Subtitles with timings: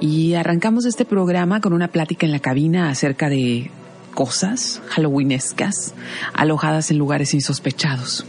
[0.00, 3.70] y arrancamos este programa con una plática en la cabina acerca de
[4.14, 5.94] cosas halloweenescas
[6.34, 8.24] alojadas en lugares insospechados.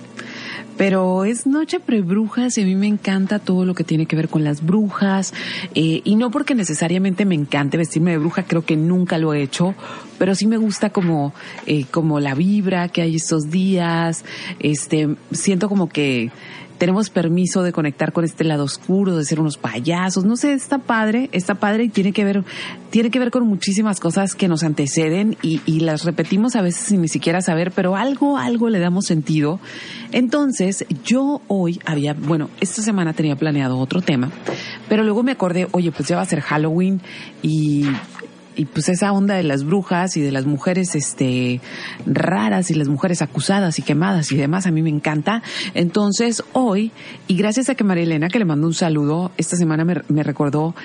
[0.78, 4.30] Pero es noche prebrujas y a mí me encanta todo lo que tiene que ver
[4.30, 5.34] con las brujas.
[5.76, 9.42] Eh, y no porque necesariamente me encante vestirme de bruja, creo que nunca lo he
[9.42, 9.76] hecho,
[10.18, 11.34] pero sí me gusta como,
[11.66, 14.24] eh, como la vibra que hay estos días.
[14.62, 16.32] Este, siento como que
[16.80, 20.80] tenemos permiso de conectar con este lado oscuro, de ser unos payasos, no sé, está
[20.80, 22.44] padre, está padre y tiene que ver,
[22.90, 26.86] tiene que ver con muchísimas cosas que nos anteceden y, y las repetimos a veces
[26.86, 29.60] sin ni siquiera saber, pero algo, algo le damos sentido.
[30.12, 34.32] Entonces, yo hoy había, bueno, esta semana tenía planeado otro tema,
[34.88, 37.02] pero luego me acordé, oye, pues ya va a ser Halloween
[37.42, 37.86] y
[38.60, 41.62] y pues esa onda de las brujas y de las mujeres este
[42.06, 45.42] raras y las mujeres acusadas y quemadas y demás a mí me encanta.
[45.74, 46.92] Entonces hoy,
[47.30, 50.24] y gracias a que María Elena, que le mandó un saludo, esta semana me, me
[50.24, 50.76] recordó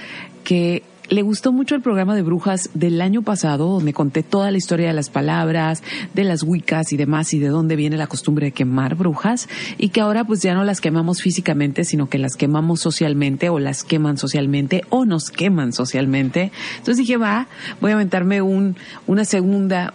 [0.44, 4.58] que le gustó mucho el programa de brujas del año pasado, donde conté toda la
[4.58, 5.82] historia de las palabras,
[6.14, 9.48] de las wicas y demás, y de dónde viene la costumbre de quemar brujas,
[9.78, 13.58] y que ahora pues ya no las quemamos físicamente, sino que las quemamos socialmente, o
[13.58, 16.52] las queman socialmente, o nos queman socialmente.
[16.78, 17.48] Entonces dije, va,
[17.80, 18.76] voy a aventarme un,
[19.06, 19.94] una segunda,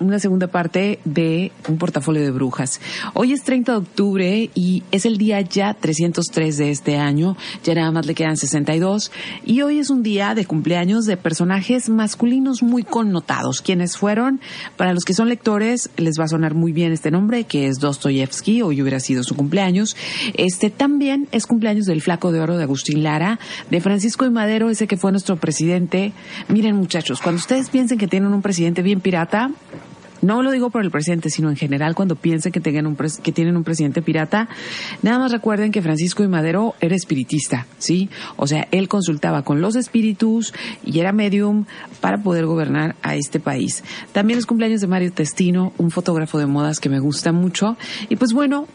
[0.00, 2.80] una segunda parte de un portafolio de brujas.
[3.14, 7.74] Hoy es 30 de octubre y es el día ya 303 de este año, ya
[7.74, 9.10] nada más le quedan 62
[9.44, 13.62] y hoy es un día de cumpleaños de personajes masculinos muy connotados.
[13.62, 14.40] Quienes fueron,
[14.76, 17.78] para los que son lectores, les va a sonar muy bien este nombre, que es
[17.78, 19.96] Dostoyevsky, hoy hubiera sido su cumpleaños.
[20.34, 23.38] Este también es cumpleaños del Flaco de Oro de Agustín Lara,
[23.70, 26.12] de Francisco y Madero, ese que fue nuestro presidente.
[26.48, 29.50] Miren muchachos, cuando ustedes piensen que tienen un presidente bien pirata,
[30.22, 33.32] no lo digo por el presidente, sino en general cuando piensen que, tengan un que
[33.32, 34.48] tienen un presidente pirata,
[35.02, 38.08] nada más recuerden que Francisco y Madero era espiritista, ¿sí?
[38.36, 40.54] O sea, él consultaba con los espíritus
[40.84, 41.66] y era medium
[42.00, 43.84] para poder gobernar a este país.
[44.12, 47.76] También es cumpleaños de Mario Testino, un fotógrafo de modas que me gusta mucho.
[48.08, 48.66] Y pues bueno,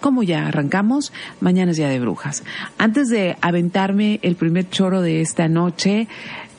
[0.00, 2.44] como ya arrancamos, mañana es día de brujas.
[2.78, 6.08] Antes de aventarme el primer choro de esta noche,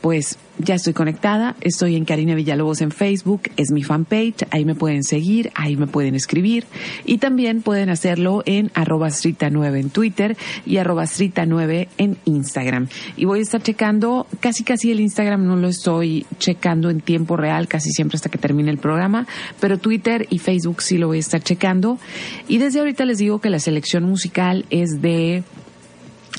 [0.01, 4.75] pues ya estoy conectada, estoy en Karina Villalobos en Facebook, es mi fanpage, ahí me
[4.75, 6.65] pueden seguir, ahí me pueden escribir
[7.05, 11.05] y también pueden hacerlo en arroba 9 en Twitter y arroba
[11.47, 12.87] 9 en Instagram.
[13.15, 17.37] Y voy a estar checando, casi casi el Instagram no lo estoy checando en tiempo
[17.37, 19.27] real, casi siempre hasta que termine el programa,
[19.59, 21.99] pero Twitter y Facebook sí lo voy a estar checando.
[22.47, 25.43] Y desde ahorita les digo que la selección musical es de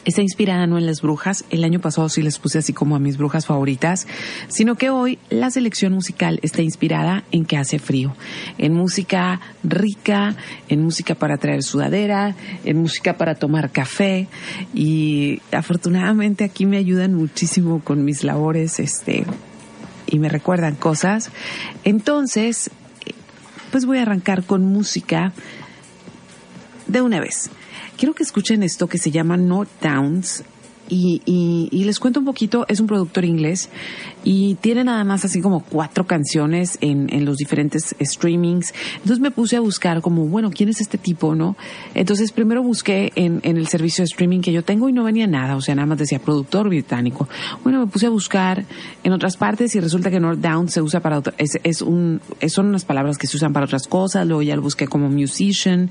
[0.04, 2.98] está inspirada no en las brujas, el año pasado sí les puse así como a
[2.98, 4.06] mis brujas favoritas,
[4.48, 8.14] sino que hoy la selección musical está inspirada en que hace frío,
[8.58, 10.36] en música rica,
[10.68, 12.34] en música para traer sudadera,
[12.64, 14.28] en música para tomar café.
[14.74, 19.24] Y afortunadamente aquí me ayudan muchísimo con mis labores, este,
[20.06, 21.30] y me recuerdan cosas.
[21.84, 22.70] Entonces,
[23.70, 25.32] pues voy a arrancar con música
[26.86, 27.50] de una vez
[28.00, 30.42] quiero que escuchen esto que se llama North Downs.
[30.92, 33.68] Y, les cuento un poquito, es un productor inglés
[34.24, 38.74] y tiene nada más así como cuatro canciones en, los diferentes streamings.
[38.96, 41.56] Entonces me puse a buscar como, bueno, ¿quién es este tipo, no?
[41.94, 45.54] Entonces primero busqué en, el servicio de streaming que yo tengo y no venía nada,
[45.54, 47.28] o sea, nada más decía productor británico.
[47.62, 48.64] Bueno, me puse a buscar
[49.04, 52.20] en otras partes y resulta que North Down se usa para, otro, es, es un,
[52.48, 55.88] son unas palabras que se usan para otras cosas, luego ya lo busqué como musician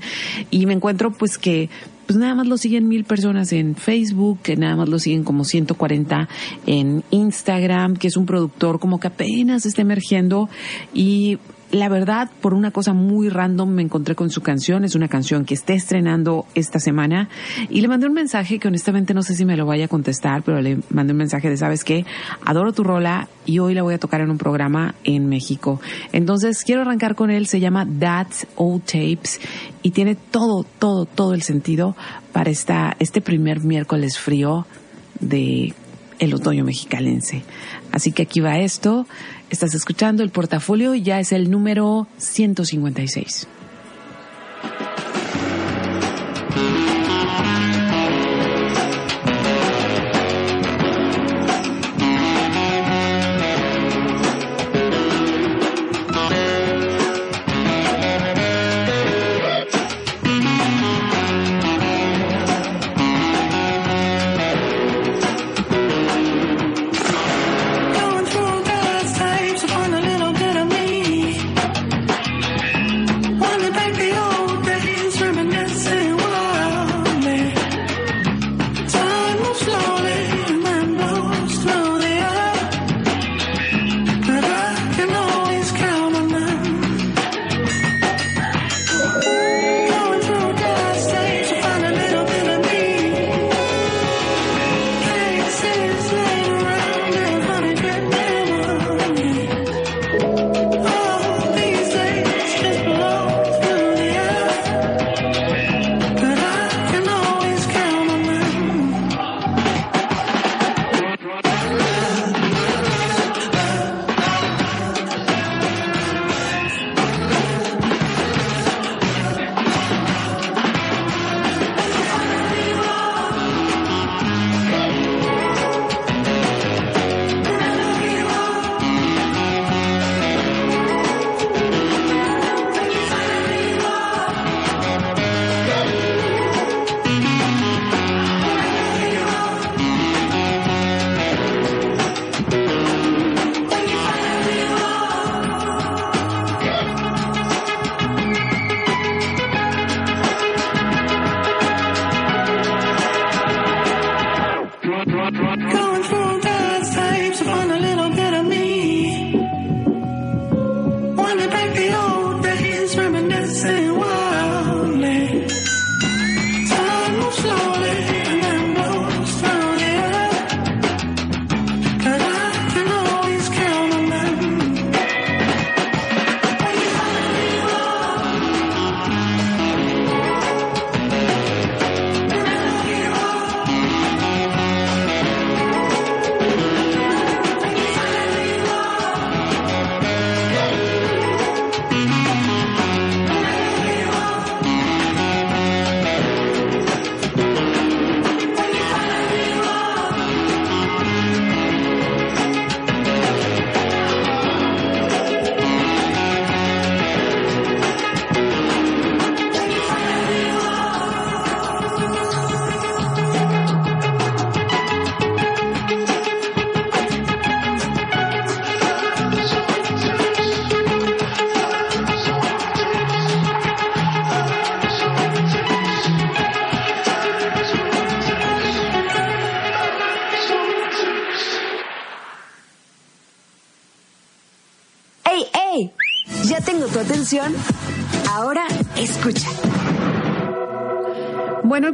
[0.50, 1.70] y me encuentro pues que
[2.10, 5.44] pues nada más lo siguen mil personas en Facebook, que nada más lo siguen como
[5.44, 6.28] 140
[6.66, 10.48] en Instagram, que es un productor como que apenas está emergiendo.
[10.92, 11.38] Y
[11.72, 14.84] la verdad, por una cosa muy random me encontré con su canción.
[14.84, 17.28] Es una canción que está estrenando esta semana.
[17.68, 20.42] Y le mandé un mensaje que honestamente no sé si me lo vaya a contestar,
[20.42, 22.04] pero le mandé un mensaje de, ¿sabes qué?
[22.44, 25.80] Adoro tu rola y hoy la voy a tocar en un programa en México.
[26.12, 27.46] Entonces quiero arrancar con él.
[27.46, 29.40] Se llama That's Old Tapes
[29.82, 31.94] y tiene todo, todo, todo el sentido
[32.32, 34.66] para esta, este primer miércoles frío
[35.20, 35.74] de
[36.18, 37.42] el otoño mexicalense.
[37.92, 39.06] Así que aquí va esto.
[39.50, 43.48] Estás escuchando el portafolio y ya es el número 156.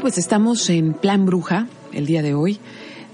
[0.06, 2.60] Pues estamos en plan bruja el día de hoy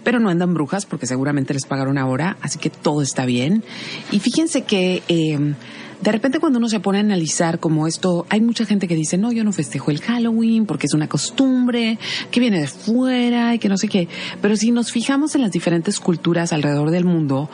[0.04, 3.64] pero no andan brujas porque seguramente les pagaron ahora, así que todo está bien.
[4.10, 5.54] Y fíjense que eh,
[6.02, 9.16] de repente cuando uno se pone a analizar como esto, hay mucha gente que dice,
[9.16, 11.98] no, yo no festejo el Halloween porque es una costumbre
[12.30, 14.08] que viene de fuera y que no sé qué.
[14.40, 17.48] Pero si nos fijamos en las diferentes culturas alrededor del mundo,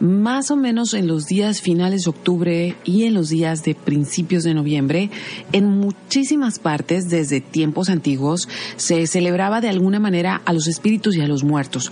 [0.00, 4.44] más o menos en los días finales de octubre y en los días de principios
[4.44, 5.10] de noviembre,
[5.52, 11.22] en muchísimas partes desde tiempos antiguos se celebraba de alguna manera a los espíritus y
[11.22, 11.90] a los muertos.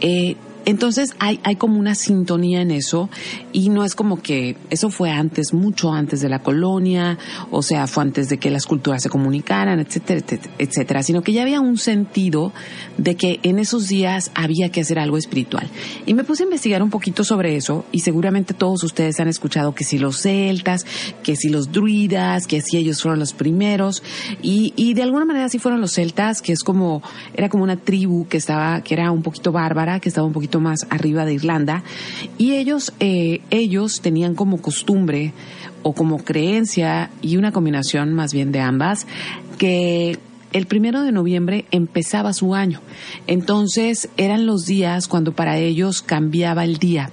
[0.00, 3.08] Eh, entonces hay, hay como una sintonía en eso
[3.52, 7.18] y no es como que eso fue antes, mucho antes de la colonia,
[7.50, 10.24] o sea, fue antes de que las culturas se comunicaran, etcétera,
[10.58, 12.52] etcétera, sino que ya había un sentido
[12.98, 15.68] de que en esos días había que hacer algo espiritual.
[16.06, 19.74] Y me puse a investigar un poquito sobre eso y seguramente todos ustedes han escuchado
[19.74, 20.84] que si los celtas,
[21.22, 24.02] que si los druidas, que si ellos fueron los primeros
[24.42, 27.02] y, y de alguna manera sí fueron los celtas, que es como,
[27.34, 30.49] era como una tribu que estaba, que era un poquito bárbara, que estaba un poquito
[30.58, 31.84] más arriba de Irlanda,
[32.38, 35.32] y ellos, eh, ellos tenían como costumbre
[35.82, 39.06] o como creencia y una combinación más bien de ambas,
[39.58, 40.18] que
[40.52, 42.80] el primero de noviembre empezaba su año.
[43.26, 47.10] Entonces eran los días cuando para ellos cambiaba el día.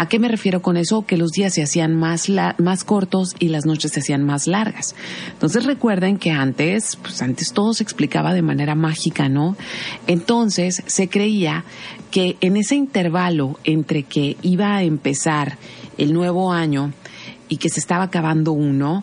[0.00, 1.04] ¿A qué me refiero con eso?
[1.04, 2.28] Que los días se hacían más,
[2.58, 4.94] más cortos y las noches se hacían más largas.
[5.32, 9.56] Entonces recuerden que antes, pues antes todo se explicaba de manera mágica, ¿no?
[10.06, 11.64] Entonces se creía
[12.12, 15.58] que en ese intervalo entre que iba a empezar
[15.96, 16.92] el nuevo año
[17.48, 19.02] y que se estaba acabando uno,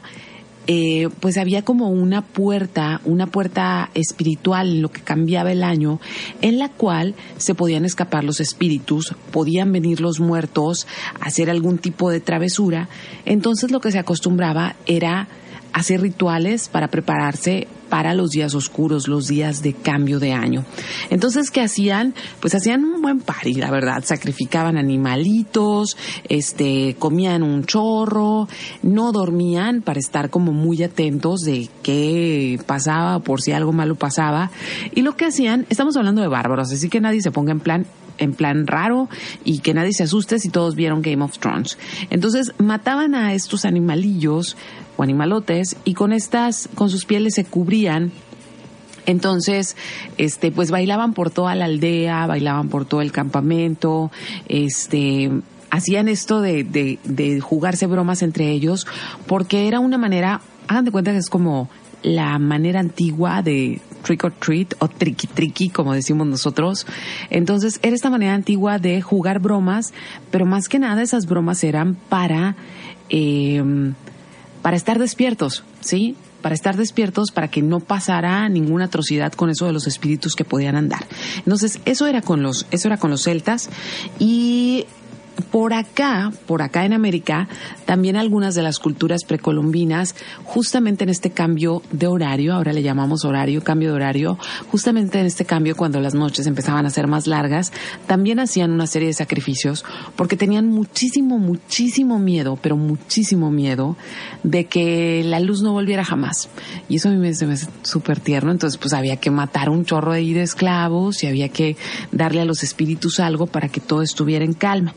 [0.67, 5.99] eh, pues había como una puerta, una puerta espiritual en lo que cambiaba el año,
[6.41, 10.87] en la cual se podían escapar los espíritus, podían venir los muertos,
[11.19, 12.89] hacer algún tipo de travesura.
[13.25, 15.27] Entonces lo que se acostumbraba era
[15.71, 20.65] hacer rituales para prepararse para los días oscuros, los días de cambio de año.
[21.09, 22.13] Entonces, ¿qué hacían?
[22.39, 24.03] Pues hacían un buen party, la verdad.
[24.05, 28.47] Sacrificaban animalitos, este, comían un chorro,
[28.83, 34.51] no dormían para estar como muy atentos de qué pasaba, por si algo malo pasaba.
[34.93, 37.85] Y lo que hacían, estamos hablando de bárbaros, así que nadie se ponga en plan
[38.17, 39.09] en plan raro
[39.43, 41.77] y que nadie se asuste si todos vieron Game of Thrones.
[42.09, 44.55] Entonces mataban a estos animalillos
[44.97, 48.11] o animalotes y con estas, con sus pieles se cubrían
[49.05, 49.75] entonces,
[50.17, 54.11] este, pues bailaban por toda la aldea, bailaban por todo el campamento,
[54.47, 55.31] este,
[55.69, 58.87] hacían esto de, de, de jugarse bromas entre ellos,
[59.27, 61.69] porque era una manera, hagan de cuenta que es como
[62.01, 66.85] la manera antigua de trick or treat o tricky tricky, como decimos nosotros.
[67.29, 69.93] Entonces, era esta manera antigua de jugar bromas,
[70.31, 72.55] pero más que nada esas bromas eran para
[73.09, 73.63] eh,
[74.65, 76.15] para estar despiertos, ¿sí?
[76.41, 80.43] Para estar despiertos, para que no pasara ninguna atrocidad con eso de los espíritus que
[80.43, 81.05] podían andar.
[81.37, 83.69] Entonces, eso era con los, eso era con los celtas
[84.17, 84.87] y
[85.55, 87.47] por acá, por acá en América,
[87.85, 93.23] también algunas de las culturas precolombinas, justamente en este cambio de horario, ahora le llamamos
[93.23, 94.37] horario, cambio de horario,
[94.69, 97.71] justamente en este cambio cuando las noches empezaban a ser más largas,
[98.05, 99.85] también hacían una serie de sacrificios
[100.17, 103.95] porque tenían muchísimo, muchísimo miedo, pero muchísimo miedo
[104.43, 106.49] de que la luz no volviera jamás.
[106.89, 107.47] Y eso a mí me, hace
[107.81, 111.77] súper tierno, entonces pues había que matar un chorro de, de esclavos y había que
[112.11, 114.93] darle a los espíritus algo para que todo estuviera en calma.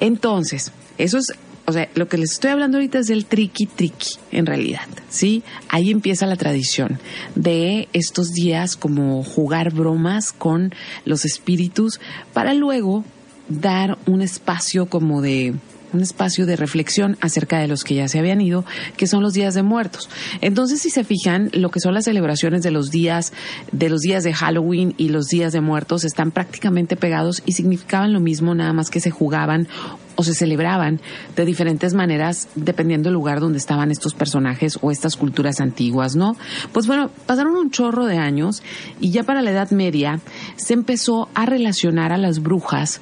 [0.00, 1.32] Entonces, eso es,
[1.66, 5.42] o sea, lo que les estoy hablando ahorita es del triqui triqui, en realidad, ¿sí?
[5.68, 6.98] Ahí empieza la tradición
[7.34, 12.00] de estos días como jugar bromas con los espíritus
[12.32, 13.04] para luego
[13.48, 15.54] dar un espacio como de
[15.92, 18.64] un espacio de reflexión acerca de los que ya se habían ido,
[18.96, 20.08] que son los días de muertos.
[20.40, 23.32] Entonces, si se fijan, lo que son las celebraciones de los días,
[23.72, 28.12] de los días de Halloween y los días de muertos están prácticamente pegados y significaban
[28.12, 29.68] lo mismo, nada más que se jugaban
[30.16, 31.00] o se celebraban
[31.34, 36.36] de diferentes maneras dependiendo del lugar donde estaban estos personajes o estas culturas antiguas, ¿no?
[36.72, 38.62] Pues bueno, pasaron un chorro de años
[39.00, 40.20] y ya para la Edad Media
[40.56, 43.00] se empezó a relacionar a las brujas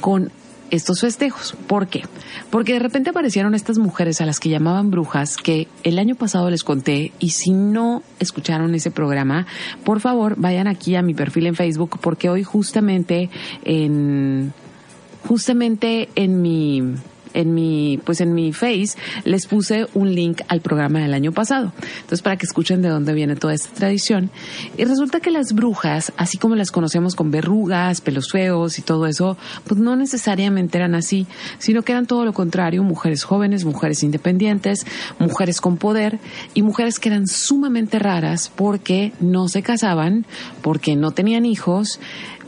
[0.00, 0.30] con
[0.70, 1.54] estos festejos.
[1.66, 2.02] ¿Por qué?
[2.50, 6.50] Porque de repente aparecieron estas mujeres a las que llamaban brujas que el año pasado
[6.50, 9.46] les conté y si no escucharon ese programa,
[9.84, 13.30] por favor vayan aquí a mi perfil en Facebook porque hoy justamente
[13.64, 14.52] en
[15.26, 16.94] justamente en mi
[17.34, 21.72] en mi, pues en mi face les puse un link al programa del año pasado.
[22.00, 24.30] Entonces, para que escuchen de dónde viene toda esta tradición.
[24.76, 29.06] Y resulta que las brujas, así como las conocemos con verrugas, pelos feos y todo
[29.06, 31.26] eso, pues no necesariamente eran así,
[31.58, 34.86] sino que eran todo lo contrario, mujeres jóvenes, mujeres independientes,
[35.18, 36.18] mujeres con poder
[36.54, 40.26] y mujeres que eran sumamente raras porque no se casaban,
[40.62, 42.00] porque no tenían hijos,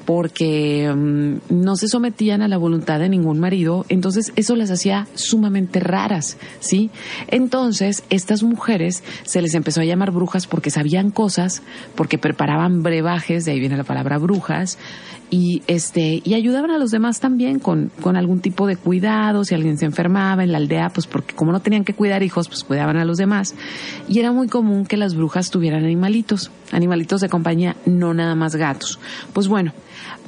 [0.04, 5.06] porque mm, no se sometían a la voluntad de ningún marido, entonces eso las hacía
[5.14, 6.90] sumamente raras, ¿sí?
[7.28, 11.62] Entonces, estas mujeres se les empezó a llamar brujas porque sabían cosas,
[11.94, 14.78] porque preparaban brebajes, de ahí viene la palabra brujas,
[15.30, 19.54] y este y ayudaban a los demás también con, con algún tipo de cuidado si
[19.54, 22.64] alguien se enfermaba en la aldea pues porque como no tenían que cuidar hijos pues
[22.64, 23.54] cuidaban a los demás
[24.08, 28.56] y era muy común que las brujas tuvieran animalitos animalitos de compañía no nada más
[28.56, 28.98] gatos
[29.32, 29.72] pues bueno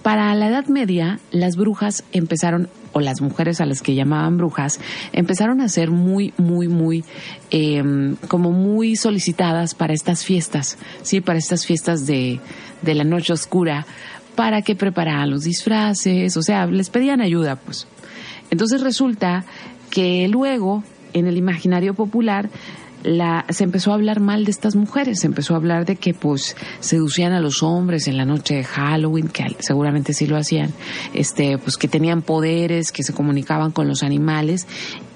[0.02, 4.80] para la Edad Media, las brujas empezaron, o las mujeres a las que llamaban brujas,
[5.12, 7.04] empezaron a ser muy, muy, muy,
[7.50, 12.40] em, como muy solicitadas para estas fiestas, sí, para estas fiestas de,
[12.82, 13.86] de la noche oscura,
[14.34, 17.86] para que prepararan los disfraces, o sea, les pedían ayuda, pues.
[18.50, 19.44] Entonces resulta
[19.88, 20.82] que luego,
[21.12, 22.50] en el imaginario popular,
[23.02, 26.14] la, se empezó a hablar mal de estas mujeres, se empezó a hablar de que
[26.14, 30.72] pues seducían a los hombres en la noche de Halloween, que seguramente sí lo hacían,
[31.14, 34.66] este, pues que tenían poderes, que se comunicaban con los animales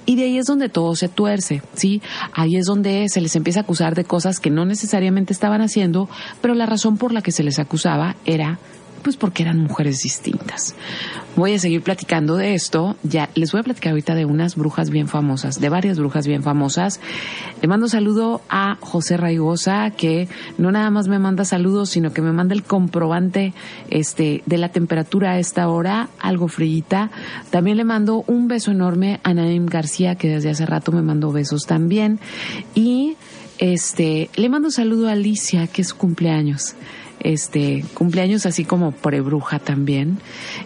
[0.07, 2.00] y de ahí es donde todo se tuerce, ¿sí?
[2.33, 6.09] Ahí es donde se les empieza a acusar de cosas que no necesariamente estaban haciendo,
[6.40, 8.61] pero la razón por la que se les acusaba era
[9.03, 10.75] pues porque eran mujeres distintas.
[11.37, 12.97] Voy a seguir platicando de esto.
[13.03, 16.43] Ya les voy a platicar ahorita de unas brujas bien famosas, de varias brujas bien
[16.43, 16.99] famosas.
[17.61, 22.23] Le mando saludo a José Raigosa, que no nada más me manda saludos, sino que
[22.23, 23.53] me manda el comprobante
[23.91, 27.11] este, de la temperatura a esta hora, algo frillita.
[27.50, 31.33] También le mando un beso enorme a Naim García, que desde hace rato me mandó
[31.33, 32.19] besos también.
[32.75, 33.17] Y
[33.59, 36.75] este, le mando saludo a Alicia, que es su cumpleaños
[37.21, 40.19] este cumpleaños así como bruja también.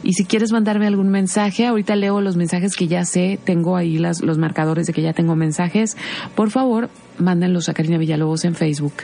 [0.02, 3.98] Y si quieres mandarme algún mensaje, ahorita leo los mensajes que ya sé, tengo ahí
[3.98, 5.96] las, los marcadores de que ya tengo mensajes.
[6.34, 8.94] Por favor, mándenlos a Karina Villalobos en Facebook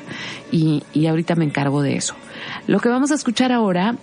[0.50, 2.14] y, y ahorita me encargo de eso.
[2.66, 3.96] Lo que vamos a escuchar ahora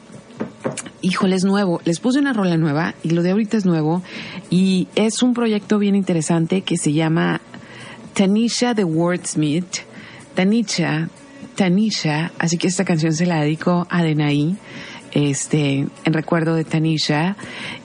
[1.01, 1.81] híjole, es nuevo.
[1.85, 4.01] Les puse una rola nueva y lo de ahorita es nuevo
[4.49, 7.41] y es un proyecto bien interesante que se llama
[8.13, 9.79] Tanisha the Wordsmith.
[10.33, 11.09] Tanisha
[11.55, 14.57] Tanisha, así que esta canción se la dedico a Denaí,
[15.13, 17.35] este, en recuerdo de Tanisha.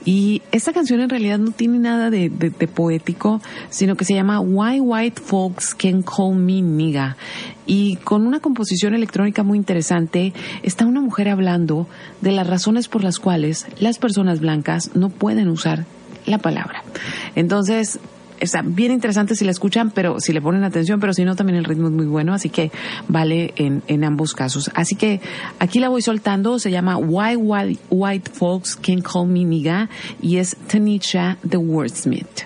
[0.03, 2.29] Y esta canción en realidad no tiene nada de,
[2.73, 7.17] poético, sino que se llama Why White Folks Can Call Me Nigga.
[7.65, 10.33] Y con una composición electrónica muy interesante,
[10.63, 11.87] está una mujer hablando
[12.21, 15.85] de las razones por las cuales las personas blancas no pueden usar
[16.25, 16.83] la palabra.
[17.35, 17.99] Entonces,
[18.39, 21.57] está bien interesante si la escuchan, pero si le ponen atención, pero si no, también
[21.57, 22.71] el ritmo es muy bueno, así que
[23.07, 24.71] vale en, en ambos casos.
[24.73, 25.21] Así que
[25.59, 29.89] aquí la voy soltando, se llama Why White, Folks Can Call Me Niga
[30.21, 32.45] y es Tanisha the Wordsmith.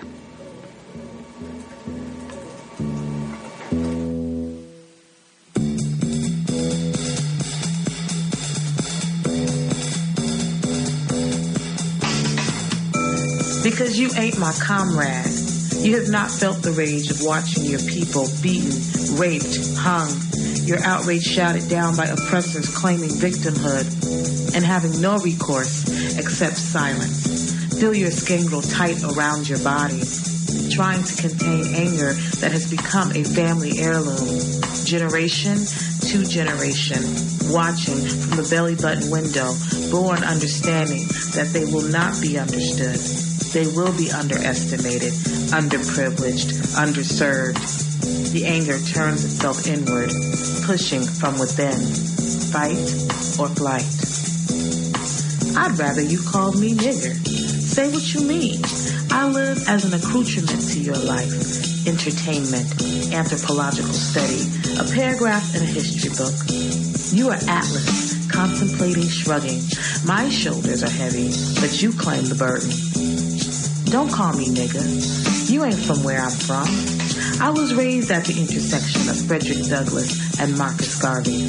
[13.64, 15.33] Because you ain't my comrade.
[15.84, 18.72] You have not felt the rage of watching your people beaten,
[19.20, 20.08] raped, hung,
[20.64, 23.84] your outrage shouted down by oppressors claiming victimhood
[24.56, 25.84] and having no recourse
[26.18, 27.52] except silence.
[27.78, 30.00] Feel your skin grow tight around your body,
[30.72, 34.40] trying to contain anger that has become a family heirloom.
[34.84, 35.58] Generation
[36.08, 37.04] to generation,
[37.52, 39.52] watching from the belly button window,
[39.90, 41.04] born understanding
[41.36, 43.23] that they will not be understood.
[43.54, 45.12] They will be underestimated
[45.54, 48.32] underprivileged, underserved.
[48.32, 50.10] The anger turns itself inward,
[50.66, 51.78] pushing from within.
[52.50, 52.74] Fight
[53.38, 53.86] or flight.
[55.56, 57.14] I'd rather you called me nigger.
[57.62, 58.60] Say what you mean.
[59.12, 61.86] I live as an accoutrement to your life.
[61.86, 62.66] Entertainment,
[63.14, 66.34] anthropological study, a paragraph in a history book.
[67.14, 69.62] You are Atlas, contemplating shrugging.
[70.04, 72.93] My shoulders are heavy, but you claim the burden.
[73.94, 74.82] Don't call me nigger.
[75.48, 76.66] You ain't from where I'm from.
[77.40, 81.46] I was raised at the intersection of Frederick Douglass and Marcus Garvey.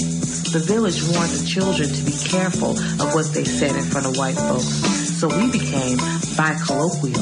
[0.54, 4.16] The village warned the children to be careful of what they said in front of
[4.18, 4.78] white folks.
[5.18, 5.98] So we became
[6.38, 7.18] bicolloquial,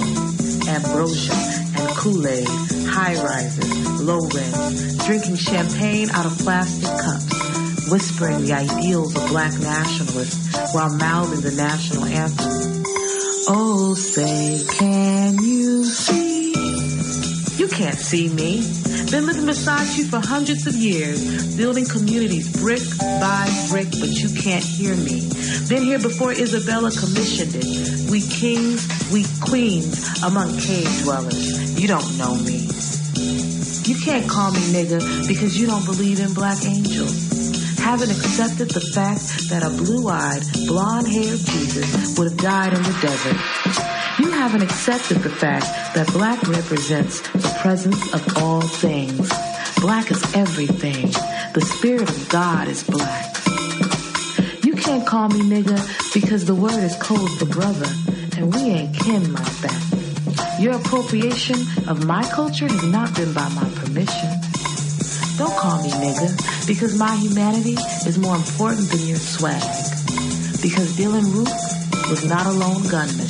[0.67, 1.39] ambrosia
[1.79, 2.47] and Kool-Aid,
[2.91, 9.57] high rises, low rents, drinking champagne out of plastic cups, whispering the ideals of black
[9.61, 12.82] nationalists while mouthing the national anthem.
[13.45, 16.53] Oh, say, can you see?
[17.57, 18.61] You can't see me.
[19.11, 24.29] Been living beside you for hundreds of years, building communities brick by brick, but you
[24.39, 25.27] can't hear me.
[25.67, 28.09] Been here before Isabella commissioned it.
[28.09, 31.79] We kings, we queens among cave dwellers.
[31.79, 32.69] You don't know me.
[33.83, 37.32] You can't call me nigga because you don't believe in black angels.
[37.83, 43.37] Haven't accepted the fact that a blue-eyed, blonde-haired Jesus would have died in the desert.
[44.19, 49.29] You haven't accepted the fact that black represents the presence of all things.
[49.79, 51.11] Black is everything.
[51.53, 53.35] The spirit of God is black.
[54.63, 55.77] You can't call me nigga
[56.13, 57.89] because the word is code for brother,
[58.37, 60.57] and we ain't kin like that.
[60.59, 64.52] Your appropriation of my culture has not been by my permission.
[65.37, 67.73] Don't call me nigga because my humanity
[68.05, 69.61] is more important than your swag.
[70.61, 71.49] Because Dylan Root
[72.09, 73.27] was not a lone gunman.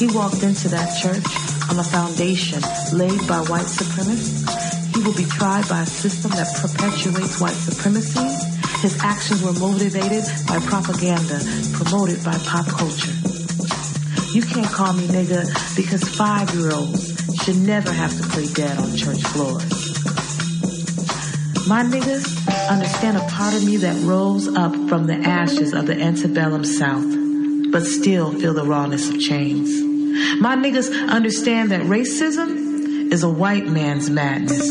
[0.00, 1.26] He walked into that church
[1.68, 2.62] on a foundation
[2.96, 4.48] laid by white supremacists.
[4.96, 8.24] He will be tried by a system that perpetuates white supremacy.
[8.80, 11.40] His actions were motivated by propaganda
[11.74, 13.12] promoted by pop culture.
[14.32, 15.44] You can't call me nigga
[15.76, 20.25] because five-year-olds should never have to play dead on church floors.
[21.66, 26.00] My niggas understand a part of me that rose up from the ashes of the
[26.00, 27.04] antebellum South,
[27.72, 29.68] but still feel the rawness of chains.
[30.40, 34.70] My niggas understand that racism is a white man's madness.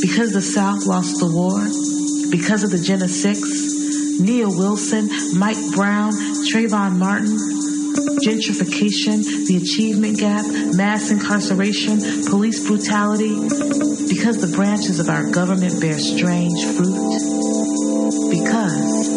[0.00, 1.58] Because the South lost the war,
[2.30, 3.40] because of the Gen of Six,
[4.20, 6.12] Nia Wilson, Mike Brown,
[6.46, 7.36] Trayvon Martin,
[8.20, 13.34] gentrification, the achievement gap, mass incarceration, police brutality,
[14.08, 17.10] because the branches of our government bear strange fruit.
[18.30, 19.08] Because,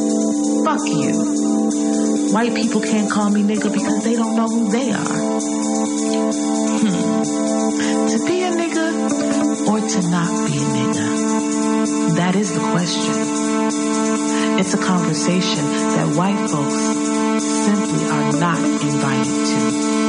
[0.64, 2.32] fuck you.
[2.34, 5.20] White people can't call me nigga because they don't know who they are.
[6.82, 7.14] Hmm.
[8.10, 12.16] To be a nigga or to not be a nigga?
[12.16, 13.34] That is the question.
[14.60, 17.03] It's a conversation that white folks
[18.32, 20.03] not invited to.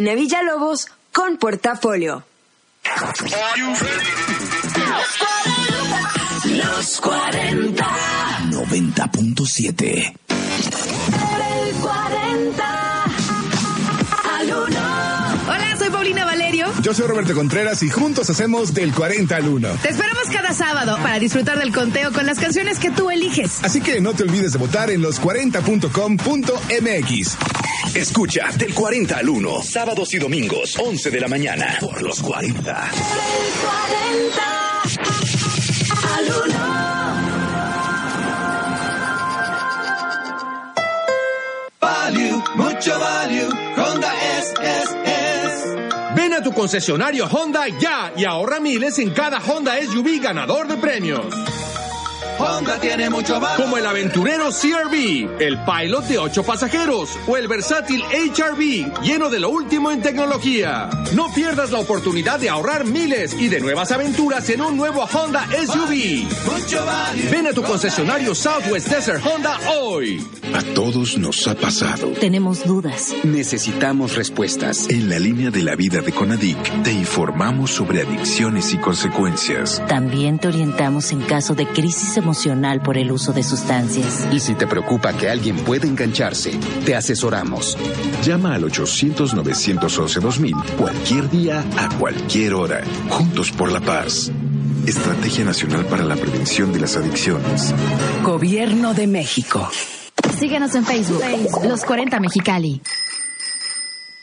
[0.00, 2.24] Karina Villalobos con Portafolio.
[6.46, 7.86] Los 40.
[8.50, 10.14] 90.7.
[11.66, 13.04] El 40
[14.38, 14.56] al 1.
[15.48, 16.72] Hola, soy Paulina Valerio.
[16.80, 19.68] Yo soy Roberto Contreras y juntos hacemos del 40 al 1.
[19.82, 23.62] Te esperamos cada sábado para disfrutar del conteo con las canciones que tú eliges.
[23.62, 27.59] Así que no te olvides de votar en los40.com.mx.
[27.94, 32.60] Escucha del 40 al 1, sábados y domingos, 11 de la mañana, por los 40.
[32.60, 32.66] El
[33.60, 34.60] 40
[36.16, 36.60] al 1.
[41.80, 43.48] Value, mucho value.
[43.76, 46.14] Honda es, es, es.
[46.14, 50.76] Ven a tu concesionario Honda ya y ahorra miles en cada Honda SUV ganador de
[50.76, 51.26] premios.
[52.40, 53.62] Honda tiene mucho value.
[53.62, 59.40] Como el aventurero CRV, el Pilot de 8 pasajeros o el versátil HRV lleno de
[59.40, 60.88] lo último en tecnología.
[61.14, 65.46] No pierdas la oportunidad de ahorrar miles y de nuevas aventuras en un nuevo Honda
[65.50, 66.24] SUV.
[67.30, 70.26] Ven a tu concesionario Southwest Desert Honda hoy.
[70.54, 72.08] A todos nos ha pasado.
[72.20, 73.14] Tenemos dudas.
[73.22, 74.88] Necesitamos respuestas.
[74.88, 79.82] En la línea de la vida de Conadic te informamos sobre adicciones y consecuencias.
[79.88, 82.29] También te orientamos en caso de crisis emocional
[82.82, 84.26] por el uso de sustancias.
[84.32, 86.52] Y si te preocupa que alguien pueda engancharse,
[86.84, 87.76] te asesoramos.
[88.24, 92.82] Llama al 800-911-2000 cualquier día, a cualquier hora.
[93.08, 94.30] Juntos por la paz.
[94.86, 97.74] Estrategia Nacional para la Prevención de las Adicciones.
[98.22, 99.68] Gobierno de México.
[100.38, 101.22] Síguenos en Facebook,
[101.64, 102.80] Los 40 Mexicali.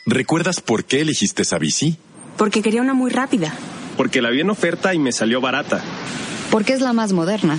[0.06, 1.98] ¿Recuerdas por qué elegiste esa bici?
[2.36, 3.52] Porque quería una muy rápida.
[3.96, 5.82] Porque la vi en oferta y me salió barata.
[6.50, 7.58] Porque es la más moderna.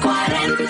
[0.00, 0.64] Los 40.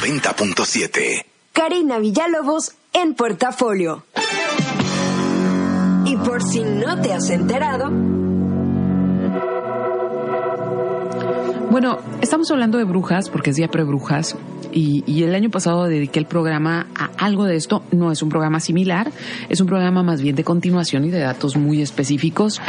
[0.00, 1.24] 90.7.
[1.52, 4.04] Karina Villalobos en Portafolio.
[6.04, 7.90] Y por si no te has enterado,
[11.70, 14.36] Bueno, estamos hablando de brujas porque es día pre-brujas
[14.72, 17.82] y, y, el año pasado dediqué el programa a algo de esto.
[17.92, 19.10] No es un programa similar,
[19.48, 22.60] es un programa más bien de continuación y de datos muy específicos.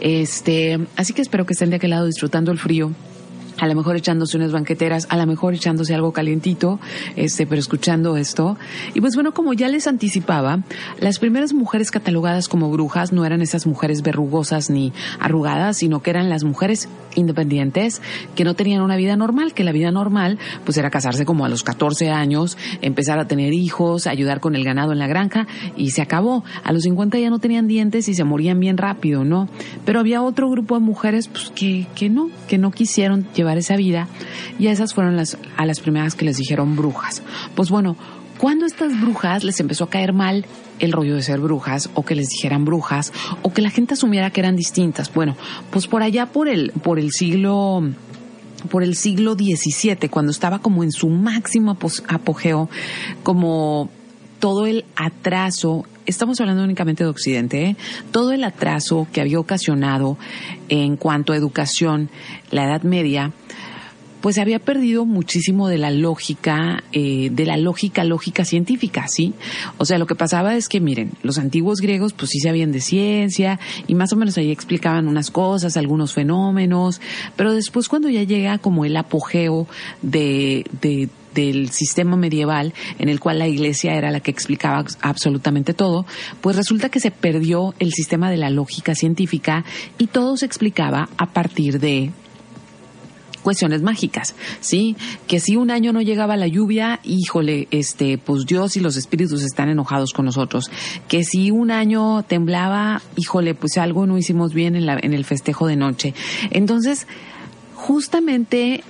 [0.00, 2.92] Este, así que espero que estén de aquel lado disfrutando el frío
[3.60, 6.80] a lo mejor echándose unas banqueteras, a lo mejor echándose algo calientito,
[7.16, 8.56] este, pero escuchando esto.
[8.94, 10.60] Y pues bueno, como ya les anticipaba,
[10.98, 16.10] las primeras mujeres catalogadas como brujas no eran esas mujeres verrugosas ni arrugadas, sino que
[16.10, 18.02] eran las mujeres independientes
[18.34, 21.48] que no tenían una vida normal, que la vida normal pues era casarse como a
[21.48, 25.46] los 14 años, empezar a tener hijos, ayudar con el ganado en la granja
[25.76, 26.44] y se acabó.
[26.64, 29.48] A los 50 ya no tenían dientes y se morían bien rápido, ¿no?
[29.84, 33.76] Pero había otro grupo de mujeres pues que, que no, que no quisieron llevar esa
[33.76, 34.08] vida
[34.58, 37.22] y esas fueron las, a las primeras que les dijeron brujas.
[37.54, 37.96] Pues bueno,
[38.38, 40.46] cuando estas brujas les empezó a caer mal
[40.80, 43.12] el rollo de ser brujas o que les dijeran brujas
[43.42, 45.12] o que la gente asumiera que eran distintas.
[45.12, 45.36] Bueno,
[45.70, 47.82] pues por allá por el, por el siglo
[48.68, 52.68] por el siglo XVII, cuando estaba como en su máximo apogeo,
[53.22, 53.88] como
[54.38, 57.76] todo el atraso, estamos hablando únicamente de Occidente, ¿eh?
[58.10, 60.18] todo el atraso que había ocasionado
[60.68, 62.10] en cuanto a educación
[62.50, 63.32] la Edad Media,
[64.20, 69.34] pues se había perdido muchísimo de la lógica, eh, de la lógica, lógica científica, ¿sí?
[69.78, 72.80] O sea, lo que pasaba es que, miren, los antiguos griegos pues sí sabían de
[72.80, 77.00] ciencia y más o menos ahí explicaban unas cosas, algunos fenómenos,
[77.36, 79.66] pero después cuando ya llega como el apogeo
[80.02, 85.74] de, de del sistema medieval en el cual la iglesia era la que explicaba absolutamente
[85.74, 86.06] todo,
[86.40, 89.64] pues resulta que se perdió el sistema de la lógica científica
[89.98, 92.10] y todo se explicaba a partir de
[93.40, 94.96] cuestiones mágicas, ¿sí?
[95.26, 99.42] Que si un año no llegaba la lluvia, híjole, este, pues Dios y los espíritus
[99.42, 100.70] están enojados con nosotros.
[101.08, 105.24] Que si un año temblaba, híjole, pues algo no hicimos bien en, la, en el
[105.24, 106.14] festejo de noche.
[106.50, 107.06] Entonces,
[107.74, 108.82] justamente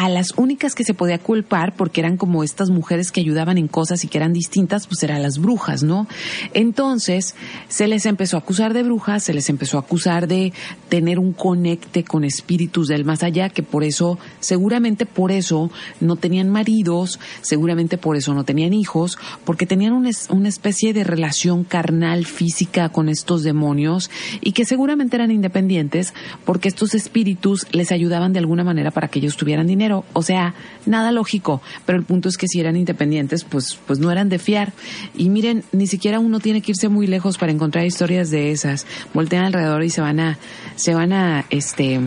[0.00, 3.68] a las únicas que se podía culpar, porque eran como estas mujeres que ayudaban en
[3.68, 6.08] cosas y que eran distintas, pues eran las brujas, ¿no?
[6.54, 7.34] Entonces,
[7.68, 10.54] se les empezó a acusar de brujas, se les empezó a acusar de
[10.88, 16.16] tener un conecte con espíritus del más allá, que por eso, seguramente por eso no
[16.16, 21.62] tenían maridos, seguramente por eso no tenían hijos, porque tenían una, una especie de relación
[21.62, 24.10] carnal, física con estos demonios
[24.40, 26.14] y que seguramente eran independientes
[26.46, 30.54] porque estos espíritus les ayudaban de alguna manera para que ellos tuvieran dinero o sea,
[30.86, 34.38] nada lógico, pero el punto es que si eran independientes, pues, pues no eran de
[34.38, 34.72] fiar.
[35.14, 38.86] Y miren, ni siquiera uno tiene que irse muy lejos para encontrar historias de esas.
[39.14, 40.38] Voltean alrededor y se van a,
[40.76, 42.00] se van a, este,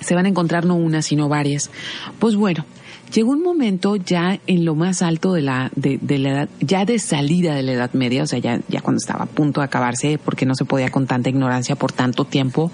[0.00, 1.70] se van a encontrar no una, sino varias.
[2.18, 2.64] Pues bueno,
[3.14, 7.62] Llegó un momento ya en lo más alto de la, edad, ya de salida de
[7.62, 10.54] la Edad Media, o sea, ya, ya cuando estaba a punto de acabarse, porque no
[10.54, 12.72] se podía con tanta ignorancia por tanto tiempo,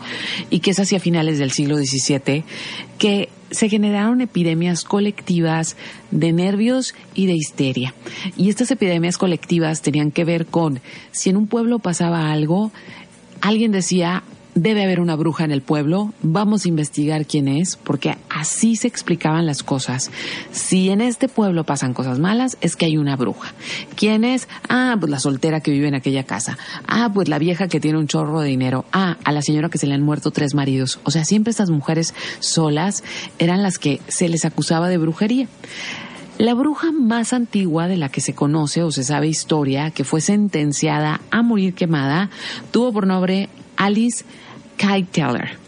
[0.48, 2.44] y que es hacia finales del siglo XVII,
[2.98, 5.76] que se generaron epidemias colectivas
[6.12, 7.94] de nervios y de histeria.
[8.36, 12.70] Y estas epidemias colectivas tenían que ver con si en un pueblo pasaba algo,
[13.40, 14.22] alguien decía,
[14.62, 18.88] debe haber una bruja en el pueblo, vamos a investigar quién es, porque así se
[18.88, 20.10] explicaban las cosas.
[20.50, 23.54] Si en este pueblo pasan cosas malas, es que hay una bruja.
[23.94, 24.48] ¿Quién es?
[24.68, 26.58] Ah, pues la soltera que vive en aquella casa.
[26.86, 28.84] Ah, pues la vieja que tiene un chorro de dinero.
[28.92, 30.98] Ah, a la señora que se le han muerto tres maridos.
[31.04, 33.04] O sea, siempre estas mujeres solas
[33.38, 35.48] eran las que se les acusaba de brujería.
[36.38, 40.20] La bruja más antigua de la que se conoce o se sabe historia, que fue
[40.20, 42.30] sentenciada a morir quemada,
[42.70, 44.24] tuvo por nombre Alice
[44.78, 45.58] Kite Teller.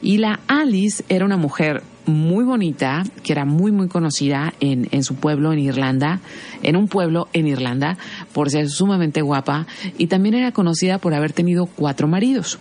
[0.00, 5.04] Y la Alice era una mujer muy bonita, que era muy, muy conocida en, en,
[5.04, 6.20] su pueblo en Irlanda,
[6.62, 7.98] en un pueblo en Irlanda,
[8.32, 9.66] por ser sumamente guapa,
[9.98, 12.58] y también era conocida por haber tenido cuatro maridos.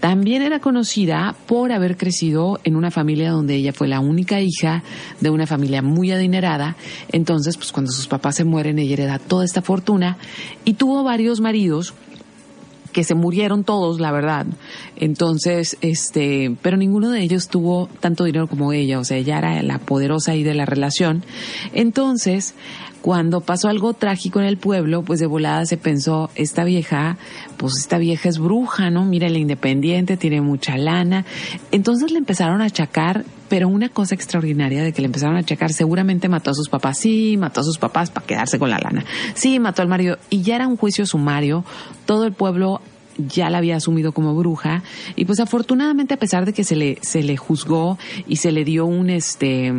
[0.00, 4.84] También era conocida por haber crecido en una familia donde ella fue la única hija
[5.20, 6.76] de una familia muy adinerada.
[7.10, 10.16] Entonces, pues cuando sus papás se mueren, ella hereda toda esta fortuna
[10.64, 11.94] y tuvo varios maridos
[12.98, 14.44] que se murieron todos, la verdad.
[14.96, 19.62] Entonces, este, pero ninguno de ellos tuvo tanto dinero como ella, o sea, ella era
[19.62, 21.22] la poderosa ahí de la relación.
[21.72, 22.56] Entonces,
[23.00, 27.18] cuando pasó algo trágico en el pueblo, pues de volada se pensó, esta vieja,
[27.56, 29.04] pues esta vieja es bruja, ¿no?
[29.04, 31.24] Mira, la independiente, tiene mucha lana.
[31.70, 35.72] Entonces le empezaron a achacar, pero una cosa extraordinaria de que le empezaron a achacar,
[35.72, 39.04] seguramente mató a sus papás, sí, mató a sus papás para quedarse con la lana,
[39.34, 41.64] sí, mató al marido, y ya era un juicio sumario,
[42.06, 42.80] todo el pueblo
[43.18, 44.82] ya la había asumido como bruja.
[45.16, 48.64] Y pues afortunadamente a pesar de que se le se le juzgó y se le
[48.64, 49.72] dio un este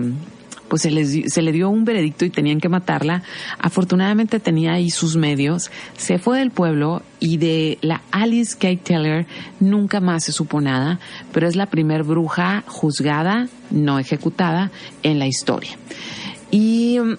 [0.70, 3.24] pues se, les, le dio un veredicto y tenían que matarla.
[3.58, 9.26] Afortunadamente tenía ahí sus medios, se fue del pueblo y de la Alice Kate Taylor
[9.60, 11.00] nunca más se supo nada,
[11.34, 14.72] pero es la primer bruja juzgada, no ejecutada,
[15.04, 15.72] en la historia.
[16.52, 17.18] Y um,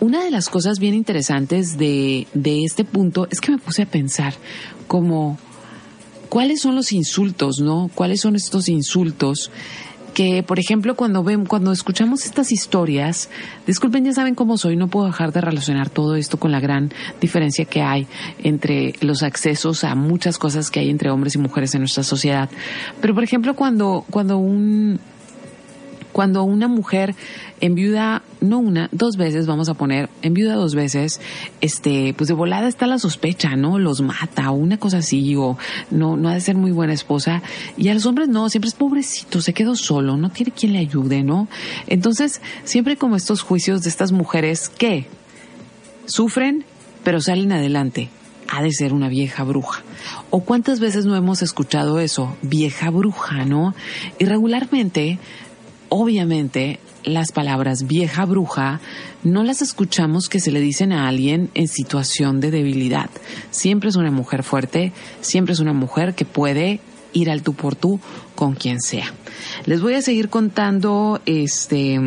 [0.00, 3.86] una de las cosas bien interesantes de, de este punto es que me puse a
[3.86, 4.34] pensar
[4.86, 5.38] como
[6.28, 7.90] cuáles son los insultos, ¿no?
[7.94, 9.50] ¿Cuáles son estos insultos?
[10.16, 13.28] Que, por ejemplo, cuando ven, cuando escuchamos estas historias,
[13.66, 16.90] disculpen, ya saben cómo soy, no puedo dejar de relacionar todo esto con la gran
[17.20, 18.06] diferencia que hay
[18.42, 22.48] entre los accesos a muchas cosas que hay entre hombres y mujeres en nuestra sociedad.
[23.02, 24.98] Pero, por ejemplo, cuando, cuando un,
[26.16, 27.14] cuando una mujer
[27.60, 31.20] enviuda, no una, dos veces, vamos a poner, enviuda dos veces,
[31.60, 33.78] este, pues de volada está la sospecha, ¿no?
[33.78, 35.58] Los mata o una cosa así, o
[35.90, 37.42] no, no ha de ser muy buena esposa.
[37.76, 40.78] Y a los hombres no, siempre es pobrecito, se quedó solo, no tiene quien le
[40.78, 41.48] ayude, ¿no?
[41.86, 45.08] Entonces, siempre como estos juicios de estas mujeres que
[46.06, 46.64] sufren,
[47.04, 48.08] pero salen adelante
[48.48, 49.82] ha de ser una vieja bruja.
[50.30, 52.36] ¿O cuántas veces no hemos escuchado eso?
[52.42, 53.74] Vieja bruja, ¿no?
[54.18, 55.18] Y regularmente
[55.88, 58.80] obviamente las palabras vieja bruja
[59.22, 63.10] no las escuchamos que se le dicen a alguien en situación de debilidad.
[63.50, 66.80] Siempre es una mujer fuerte, siempre es una mujer que puede
[67.12, 68.00] ir al tú por tú
[68.34, 69.12] con quien sea.
[69.64, 71.98] Les voy a seguir contando este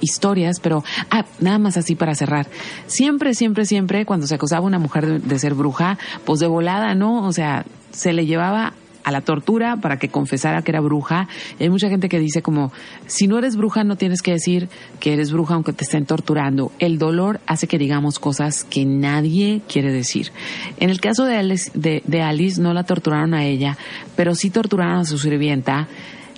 [0.00, 2.46] historias, pero ah, nada más así para cerrar.
[2.86, 6.94] Siempre, siempre, siempre cuando se acusaba una mujer de, de ser bruja, pues de volada,
[6.94, 7.26] ¿no?
[7.26, 8.74] O sea, se le llevaba
[9.06, 11.28] a la tortura para que confesara que era bruja.
[11.60, 12.72] hay mucha gente que dice como,
[13.06, 16.72] si no eres bruja no tienes que decir que eres bruja aunque te estén torturando.
[16.80, 20.32] El dolor hace que digamos cosas que nadie quiere decir.
[20.78, 23.78] En el caso de Alice, de, Alice no la torturaron a ella,
[24.16, 25.86] pero sí torturaron a su sirvienta.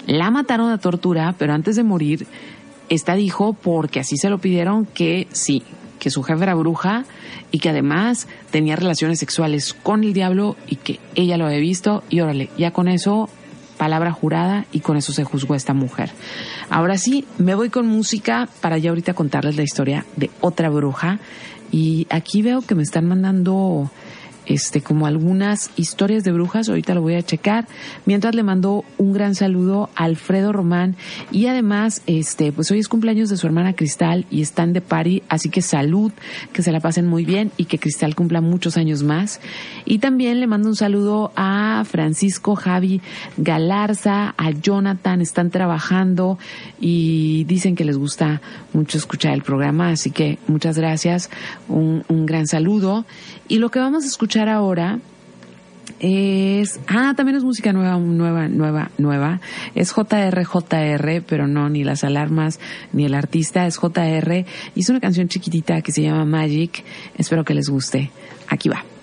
[0.06, 2.26] La mataron a tortura, pero antes de morir,
[2.90, 5.62] esta dijo, porque así se lo pidieron, que sí,
[5.98, 7.04] que su jefe era bruja
[7.50, 12.02] y que además tenía relaciones sexuales con el diablo y que ella lo había visto
[12.08, 13.28] y órale, ya con eso
[13.76, 16.10] palabra jurada y con eso se juzgó a esta mujer.
[16.68, 21.20] Ahora sí, me voy con música para ya ahorita contarles la historia de otra bruja
[21.70, 23.90] y aquí veo que me están mandando
[24.48, 27.68] este, como algunas historias de brujas, ahorita lo voy a checar,
[28.06, 30.96] mientras le mando un gran saludo a Alfredo Román
[31.30, 35.22] y además, este, pues hoy es cumpleaños de su hermana Cristal y están de party,
[35.28, 36.12] así que salud,
[36.52, 39.40] que se la pasen muy bien y que Cristal cumpla muchos años más.
[39.84, 43.02] Y también le mando un saludo a Francisco Javi
[43.36, 46.38] Galarza, a Jonathan, están trabajando
[46.80, 48.40] y dicen que les gusta
[48.72, 51.28] mucho escuchar el programa, así que muchas gracias,
[51.68, 53.04] un, un gran saludo.
[53.48, 54.98] Y lo que vamos a escuchar ahora
[56.00, 59.40] es, ah, también es música nueva, nueva, nueva, nueva.
[59.74, 62.60] Es JR, JR, pero no, ni las alarmas,
[62.92, 64.44] ni el artista, es JR.
[64.74, 66.84] Hizo una canción chiquitita que se llama Magic.
[67.16, 68.10] Espero que les guste.
[68.48, 68.97] Aquí va.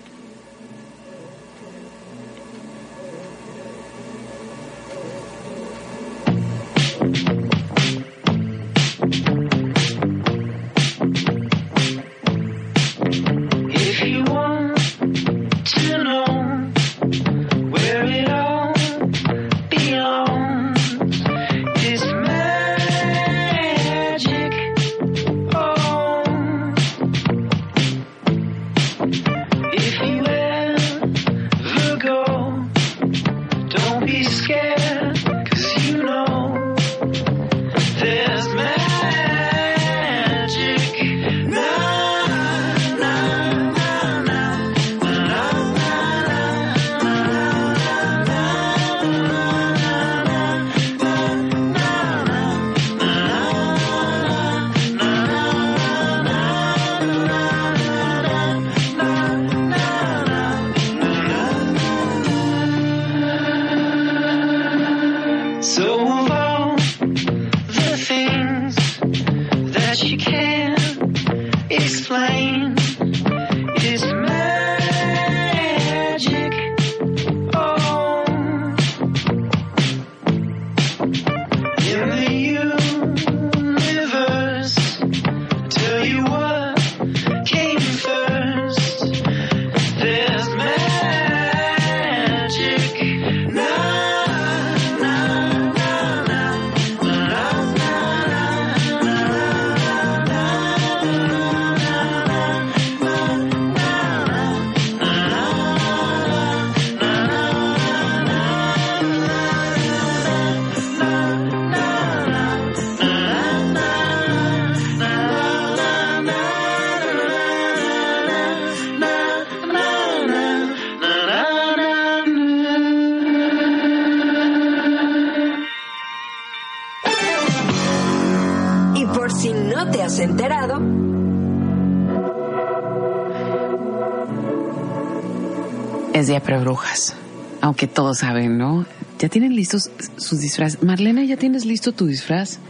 [136.46, 137.16] Para brujas.
[137.60, 138.86] Aunque todos saben, ¿no?
[139.18, 140.80] Ya tienen listos sus disfraces.
[140.80, 142.60] Marlena, ¿ya tienes listo tu disfraz?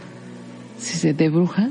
[0.79, 1.69] ¿Sí, ¿De bruja?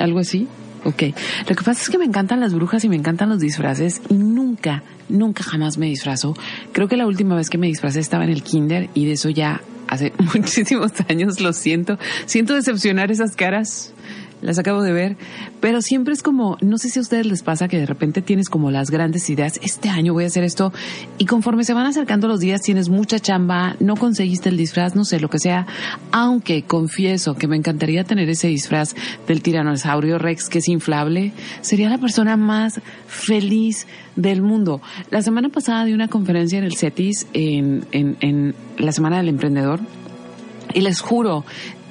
[0.00, 0.48] ¿Algo así?
[0.84, 1.04] Ok.
[1.48, 4.14] Lo que pasa es que me encantan las brujas y me encantan los disfraces y
[4.14, 6.34] nunca, nunca jamás me disfrazo.
[6.72, 9.30] Creo que la última vez que me disfrazé estaba en el kinder y de eso
[9.30, 11.98] ya hace muchísimos años, lo siento.
[12.26, 13.94] Siento decepcionar esas caras
[14.42, 15.16] las acabo de ver,
[15.60, 18.48] pero siempre es como, no sé si a ustedes les pasa que de repente tienes
[18.48, 20.72] como las grandes ideas, este año voy a hacer esto,
[21.16, 25.04] y conforme se van acercando los días tienes mucha chamba, no conseguiste el disfraz, no
[25.04, 25.66] sé, lo que sea,
[26.10, 28.94] aunque confieso que me encantaría tener ese disfraz
[29.26, 33.86] del tiranosaurio Rex que es inflable, sería la persona más feliz
[34.16, 34.82] del mundo.
[35.10, 39.28] La semana pasada di una conferencia en el CETIS, en, en, en la Semana del
[39.28, 39.80] Emprendedor,
[40.74, 41.44] y les juro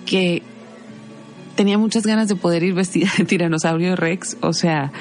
[0.06, 0.44] que
[1.62, 4.36] tenía muchas ganas de poder ir vestida de tiranosaurio Rex.
[4.42, 4.92] O sea,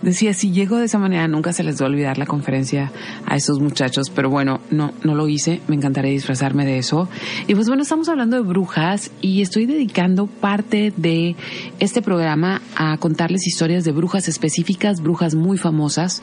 [0.00, 2.92] decía, si llego de esa manera, nunca se les va a olvidar la conferencia
[3.26, 4.10] a esos muchachos.
[4.14, 5.60] Pero bueno, no, no lo hice.
[5.66, 7.08] Me encantaría disfrazarme de eso.
[7.48, 11.34] Y pues bueno, estamos hablando de brujas y estoy dedicando parte de
[11.80, 16.20] este programa a contarles historias de brujas específicas, brujas muy famosas.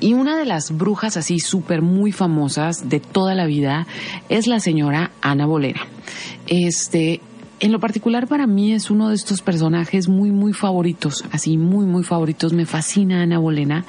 [0.00, 3.86] Y una de las brujas así súper muy famosas de toda la vida
[4.28, 5.82] es la señora Ana Bolena.
[6.48, 7.20] Este,
[7.60, 11.86] en lo particular para mí es uno de estos personajes muy, muy favoritos, así muy,
[11.86, 12.52] muy favoritos.
[12.52, 13.84] Me fascina Ana Bolena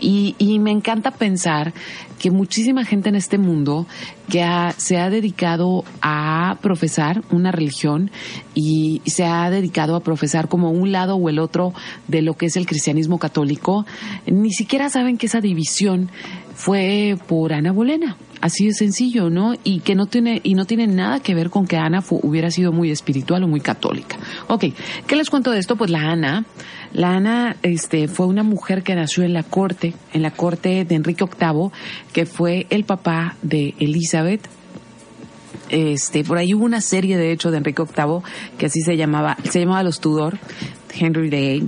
[0.00, 1.74] y, me encanta pensar
[2.18, 3.86] que muchísima gente en este mundo
[4.28, 4.44] que
[4.78, 8.10] se ha dedicado a profesar una religión
[8.54, 11.74] y se ha dedicado a profesar como un lado o el otro
[12.08, 13.84] de lo que es el cristianismo católico,
[14.26, 16.10] ni siquiera saben que esa división
[16.54, 18.16] fue por Ana Bolena.
[18.44, 19.54] Así de sencillo, ¿no?
[19.64, 22.72] Y que no tiene, y no tiene nada que ver con que Ana hubiera sido
[22.72, 24.18] muy espiritual o muy católica.
[24.48, 24.66] Ok,
[25.06, 25.76] ¿qué les cuento de esto?
[25.76, 26.44] Pues la Ana,
[26.92, 30.94] la Ana, este, fue una mujer que nació en la corte, en la corte de
[30.94, 31.70] Enrique VIII,
[32.12, 34.46] que fue el papá de Elizabeth,
[35.70, 38.18] este, por ahí hubo una serie de hecho de Enrique VIII
[38.58, 40.38] que así se llamaba, se llamaba Los Tudor,
[40.94, 41.66] Henry VIII,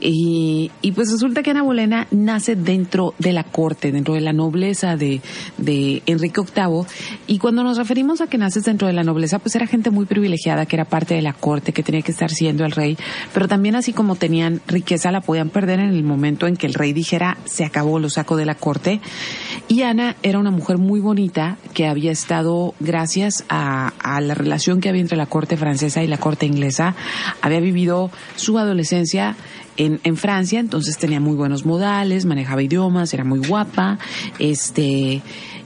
[0.00, 4.32] y, y, pues resulta que Ana Bolena nace dentro de la corte, dentro de la
[4.32, 5.20] nobleza de,
[6.06, 6.84] Enrique VIII.
[7.26, 10.06] Y cuando nos referimos a que naces dentro de la nobleza, pues era gente muy
[10.06, 12.96] privilegiada, que era parte de la corte, que tenía que estar siendo el rey.
[13.32, 16.74] Pero también así como tenían riqueza, la podían perder en el momento en que el
[16.74, 19.00] rey dijera, se acabó, lo saco de la corte.
[19.68, 24.80] Y Ana era una mujer muy bonita que había estado, gracias a, a la relación
[24.80, 26.94] que había entre la corte francesa y la corte inglesa,
[27.40, 29.36] había vivido su adolescencia
[29.76, 33.98] en, en, Francia, entonces tenía muy buenos modales, manejaba idiomas, era muy guapa,
[34.38, 35.22] este,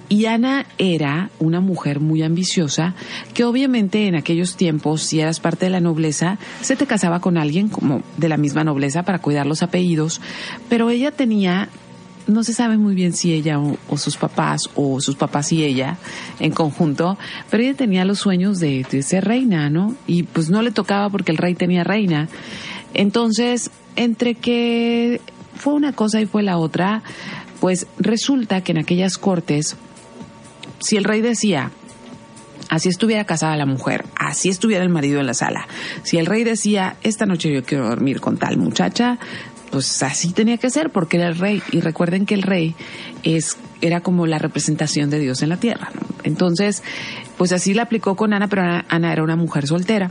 [0.09, 2.95] y Ana era una mujer muy ambiciosa
[3.35, 7.37] que obviamente en aquellos tiempos, si eras parte de la nobleza, se te casaba con
[7.37, 10.21] alguien como de la misma nobleza para cuidar los apellidos,
[10.69, 11.69] pero ella tenía
[12.29, 15.97] no se sabe muy bien si ella o, sus papás o sus papás y ella
[16.41, 17.17] en conjunto,
[17.51, 19.95] pero ella tenía los sueños de ser reina, ¿no?
[20.09, 22.29] Y pues no le tocaba porque el rey tenía reina.
[22.95, 25.21] Entonces, entre que
[25.57, 27.03] fue una cosa y fue la otra,
[27.61, 29.77] pues resulta que en aquellas cortes,
[30.79, 31.71] si el rey decía,
[32.69, 35.67] así estuviera casada la mujer, así estuviera el marido en la sala,
[36.03, 39.19] si el rey decía, esta noche yo quiero dormir con tal muchacha,
[39.71, 41.61] pues así tenía que ser porque era el rey.
[41.73, 42.75] Y recuerden que el rey
[43.25, 45.91] es, era como la representación de Dios en la tierra.
[46.23, 46.83] Entonces,
[47.37, 50.11] pues así la aplicó con Ana, pero Ana, Ana era una mujer soltera.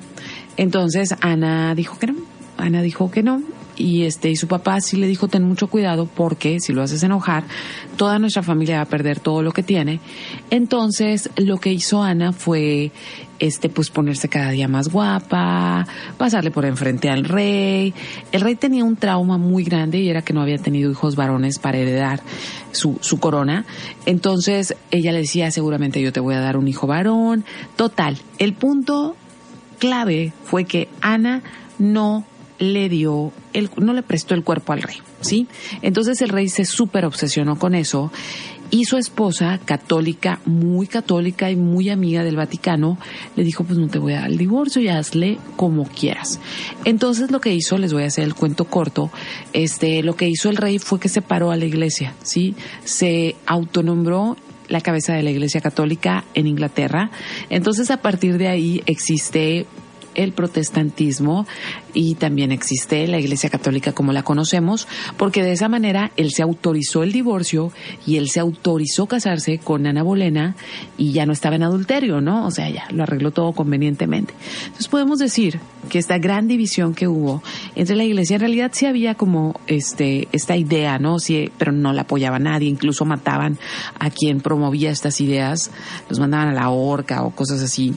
[0.57, 2.15] Entonces Ana dijo que no.
[2.57, 3.41] Ana dijo que no
[3.75, 7.03] y este y su papá sí le dijo ten mucho cuidado porque si lo haces
[7.03, 7.43] enojar
[7.97, 9.99] toda nuestra familia va a perder todo lo que tiene
[10.49, 12.91] entonces lo que hizo Ana fue
[13.39, 15.85] este pues ponerse cada día más guapa
[16.17, 17.93] pasarle por enfrente al rey.
[18.31, 21.59] El rey tenía un trauma muy grande y era que no había tenido hijos varones
[21.59, 22.21] para heredar
[22.71, 23.65] su, su corona.
[24.05, 27.45] Entonces ella le decía seguramente yo te voy a dar un hijo varón
[27.75, 29.15] total el punto
[29.79, 31.43] clave fue que Ana
[31.77, 32.25] no
[32.59, 35.47] le dio, el, no le prestó el cuerpo al rey, ¿sí?
[35.81, 38.11] Entonces el rey se súper obsesionó con eso
[38.71, 42.97] y su esposa, católica, muy católica y muy amiga del Vaticano,
[43.35, 46.39] le dijo, pues no te voy a dar el divorcio y hazle como quieras.
[46.83, 49.11] Entonces lo que hizo, les voy a hacer el cuento corto,
[49.53, 52.55] este, lo que hizo el rey fue que separó a la iglesia, ¿sí?
[52.83, 54.35] Se autonombró
[54.67, 57.11] la cabeza de la Iglesia Católica en Inglaterra.
[57.49, 59.67] Entonces, a partir de ahí existe
[60.15, 61.45] el protestantismo
[61.93, 64.87] y también existe la Iglesia Católica como la conocemos,
[65.17, 67.71] porque de esa manera él se autorizó el divorcio
[68.05, 70.55] y él se autorizó casarse con Ana Bolena
[70.97, 72.45] y ya no estaba en adulterio, ¿no?
[72.45, 74.33] O sea, ya lo arregló todo convenientemente.
[74.65, 75.59] Entonces podemos decir
[75.89, 77.43] que esta gran división que hubo
[77.75, 81.19] entre la Iglesia, en realidad sí había como este esta idea, ¿no?
[81.19, 83.57] Sí, pero no la apoyaba nadie, incluso mataban
[83.99, 85.71] a quien promovía estas ideas,
[86.09, 87.93] los mandaban a la horca o cosas así.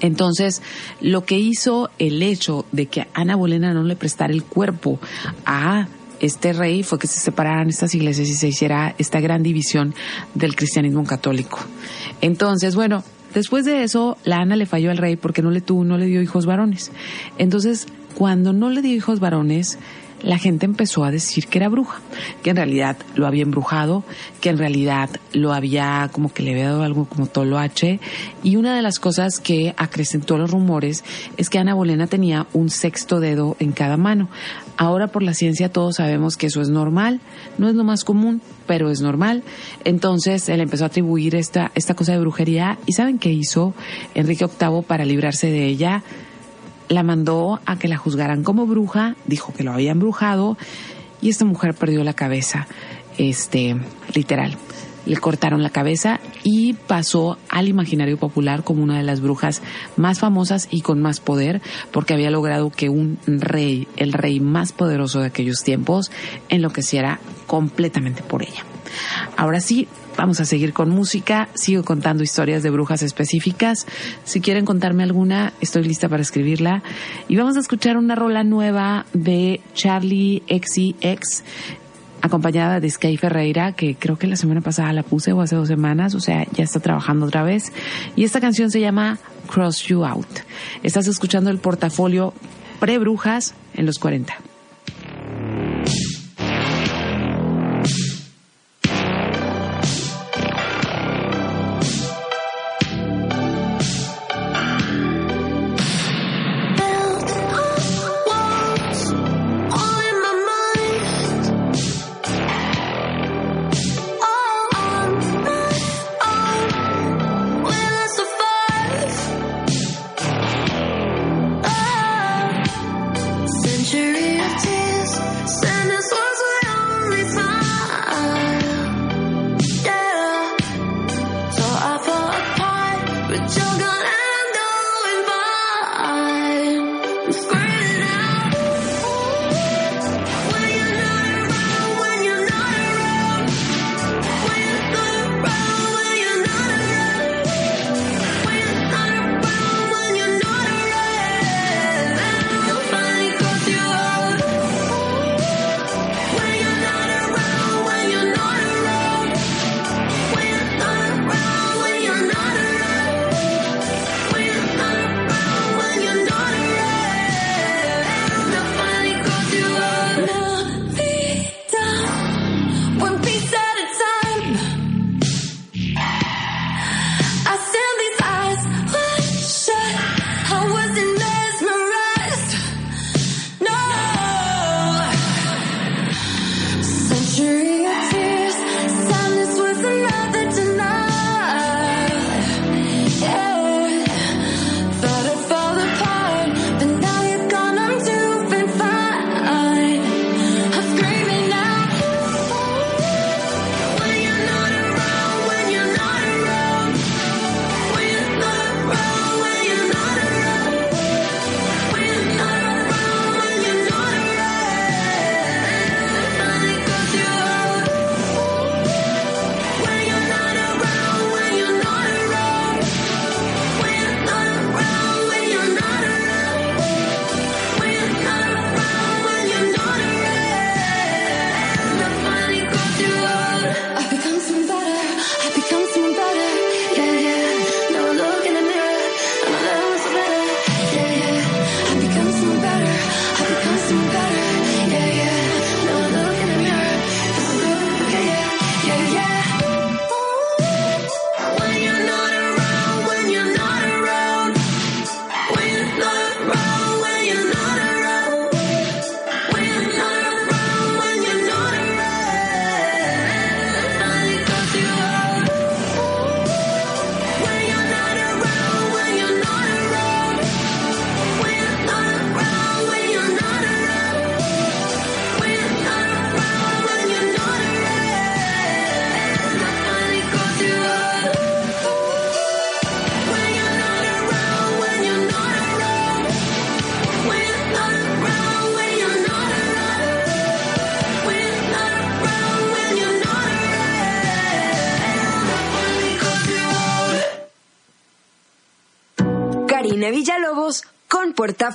[0.00, 0.62] Entonces,
[1.00, 4.98] lo que hizo el hecho de que Ana Bolena no le prestara el cuerpo
[5.46, 5.88] a
[6.20, 9.94] este rey fue que se separaran estas iglesias y se hiciera esta gran división
[10.34, 11.58] del cristianismo católico.
[12.20, 13.02] Entonces, bueno,
[13.34, 16.06] después de eso, la Ana le falló al rey porque no le tuvo, no le
[16.06, 16.92] dio hijos varones.
[17.38, 19.78] Entonces, cuando no le dio hijos varones,
[20.22, 22.00] la gente empezó a decir que era bruja,
[22.42, 24.04] que en realidad lo había embrujado,
[24.40, 28.00] que en realidad lo había como que le había dado algo como toloache.
[28.42, 31.04] Y una de las cosas que acrecentó los rumores
[31.36, 34.28] es que Ana Bolena tenía un sexto dedo en cada mano.
[34.76, 37.20] Ahora por la ciencia todos sabemos que eso es normal,
[37.58, 39.42] no es lo más común, pero es normal.
[39.84, 43.74] Entonces él empezó a atribuir esta, esta cosa de brujería y ¿saben qué hizo
[44.14, 46.02] Enrique VIII para librarse de ella?
[46.90, 50.58] La mandó a que la juzgaran como bruja, dijo que lo había embrujado
[51.22, 52.66] y esta mujer perdió la cabeza,
[53.16, 53.76] este,
[54.12, 54.56] literal.
[55.06, 59.62] Le cortaron la cabeza y pasó al imaginario popular como una de las brujas
[59.96, 61.62] más famosas y con más poder,
[61.92, 66.10] porque había logrado que un rey, el rey más poderoso de aquellos tiempos,
[66.48, 68.64] enloqueciera completamente por ella.
[69.36, 69.88] Ahora sí,
[70.20, 71.48] Vamos a seguir con música.
[71.54, 73.86] Sigo contando historias de brujas específicas.
[74.24, 76.82] Si quieren contarme alguna, estoy lista para escribirla.
[77.26, 81.42] Y vamos a escuchar una rola nueva de Charlie XCX
[82.20, 85.68] acompañada de Sky Ferreira, que creo que la semana pasada la puse o hace dos
[85.68, 87.72] semanas, o sea, ya está trabajando otra vez.
[88.14, 89.18] Y esta canción se llama
[89.50, 90.40] Cross You Out.
[90.82, 92.34] Estás escuchando el portafolio
[92.78, 94.49] pre-brujas en los 40.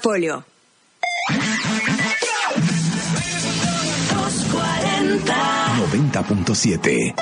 [0.06, 0.46] Portafolio.
[5.80, 7.16] 90.7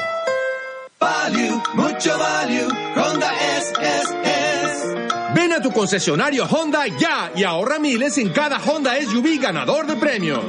[1.00, 2.68] Value, mucho value.
[2.98, 5.34] Honda es, es, es.
[5.34, 9.96] Ven a tu concesionario Honda ya y ahorra miles en cada Honda SUV ganador de
[9.96, 10.44] premios.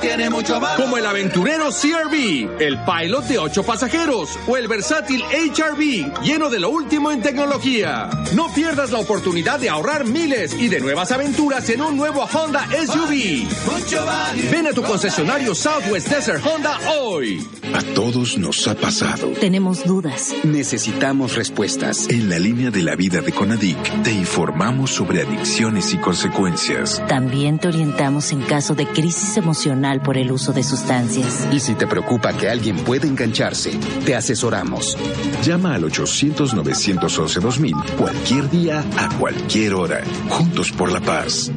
[0.00, 0.80] Tiene mucho valor.
[0.80, 6.58] Como el aventurero CRV, el Pilot de 8 pasajeros o el versátil HRV lleno de
[6.58, 8.08] lo último en tecnología.
[8.34, 12.66] No pierdas la oportunidad de ahorrar miles y de nuevas aventuras en un nuevo Honda
[12.68, 13.46] SUV.
[13.70, 14.06] Mucho.
[14.50, 17.46] Ven a tu concesionario Southwest Desert Honda hoy.
[17.74, 19.28] A todos nos ha pasado.
[19.40, 20.34] Tenemos dudas.
[20.44, 22.08] Necesitamos respuestas.
[22.08, 27.02] En la línea de la vida de Conadic te informamos sobre adicciones y consecuencias.
[27.08, 31.46] También te orientamos en caso de crisis emocional por el uso de sustancias.
[31.52, 33.72] Y si te preocupa que alguien pueda engancharse,
[34.04, 34.96] te asesoramos.
[35.42, 40.02] Llama al 800-911-2000 cualquier día, a cualquier hora.
[40.28, 41.50] Juntos por la paz.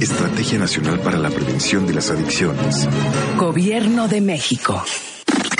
[0.00, 2.88] Estrategia Nacional para la Prevención de las Adicciones.
[3.36, 4.82] Gobierno de México.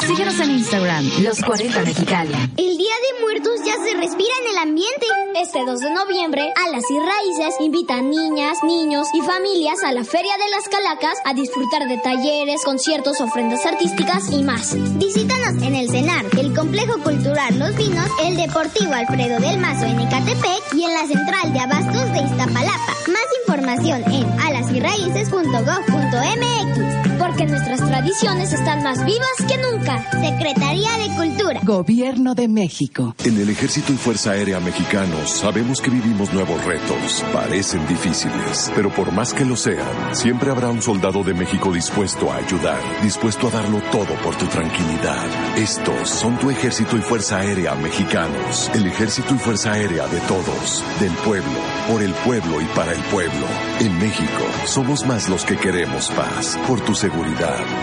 [0.07, 2.33] Síguenos en Instagram, Los 40 Mexicali.
[2.57, 5.07] El Día de Muertos ya se respira en el ambiente.
[5.41, 10.37] Este 2 de noviembre, Alas y Raíces invitan niñas, niños y familias a la Feria
[10.37, 14.75] de las Calacas a disfrutar de talleres, conciertos, ofrendas artísticas y más.
[14.99, 20.01] Visítanos en el CENAR, el Complejo Cultural Los Vinos, el Deportivo Alfredo del Mazo en
[20.01, 22.95] Ecatepec y en la Central de Abastos de Iztapalapa.
[23.09, 27.08] Más información en alasyraíces.gov.mx.
[27.29, 30.03] Porque nuestras tradiciones están más vivas que nunca.
[30.13, 31.61] Secretaría de Cultura.
[31.63, 33.15] Gobierno de México.
[33.23, 37.23] En el Ejército y Fuerza Aérea Mexicanos sabemos que vivimos nuevos retos.
[37.31, 42.33] Parecen difíciles, pero por más que lo sean, siempre habrá un soldado de México dispuesto
[42.33, 45.27] a ayudar, dispuesto a darlo todo por tu tranquilidad.
[45.59, 48.71] Estos son tu Ejército y Fuerza Aérea Mexicanos.
[48.73, 51.61] El Ejército y Fuerza Aérea de todos, del pueblo,
[51.91, 53.47] por el pueblo y para el pueblo.
[53.81, 56.59] En México somos más los que queremos paz.
[56.67, 57.18] Por tu seguridad,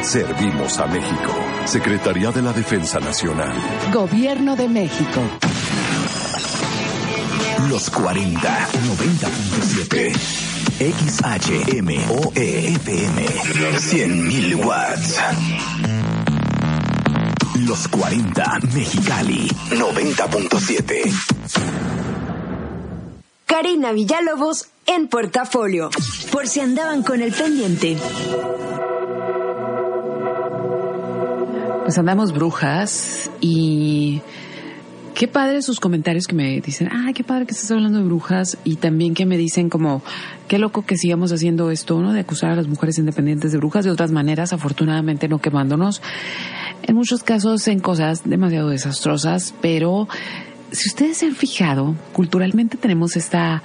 [0.01, 1.33] servimos a México.
[1.65, 3.51] Secretaría de la Defensa Nacional.
[3.91, 5.21] Gobierno de México.
[7.69, 10.13] Los 40, 90.7.
[10.79, 11.95] XHMOEFM.
[13.77, 15.19] 100.000 watts.
[17.65, 19.47] Los 40, Mexicali.
[19.71, 21.11] 90.7.
[23.45, 25.89] Karina Villalobos en Portafolio.
[26.31, 27.97] Por si andaban con el pendiente.
[31.85, 34.19] Pues andamos brujas y
[35.13, 38.57] qué padre sus comentarios que me dicen, ah, qué padre que estás hablando de brujas
[38.63, 40.01] y también que me dicen como,
[40.47, 42.11] qué loco que sigamos haciendo esto, ¿no?
[42.11, 46.01] De acusar a las mujeres independientes de brujas de otras maneras, afortunadamente no quemándonos.
[46.81, 50.07] En muchos casos en cosas demasiado desastrosas, pero
[50.71, 53.61] si ustedes se han fijado, culturalmente tenemos esta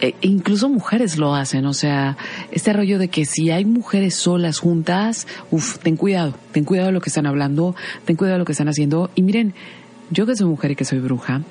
[0.00, 2.16] e incluso mujeres lo hacen, o sea,
[2.50, 6.92] este rollo de que si hay mujeres solas juntas, uff, ten cuidado, ten cuidado de
[6.92, 7.74] lo que están hablando,
[8.04, 9.10] ten cuidado de lo que están haciendo.
[9.14, 9.54] Y miren,
[10.10, 11.42] yo que soy mujer y que soy bruja,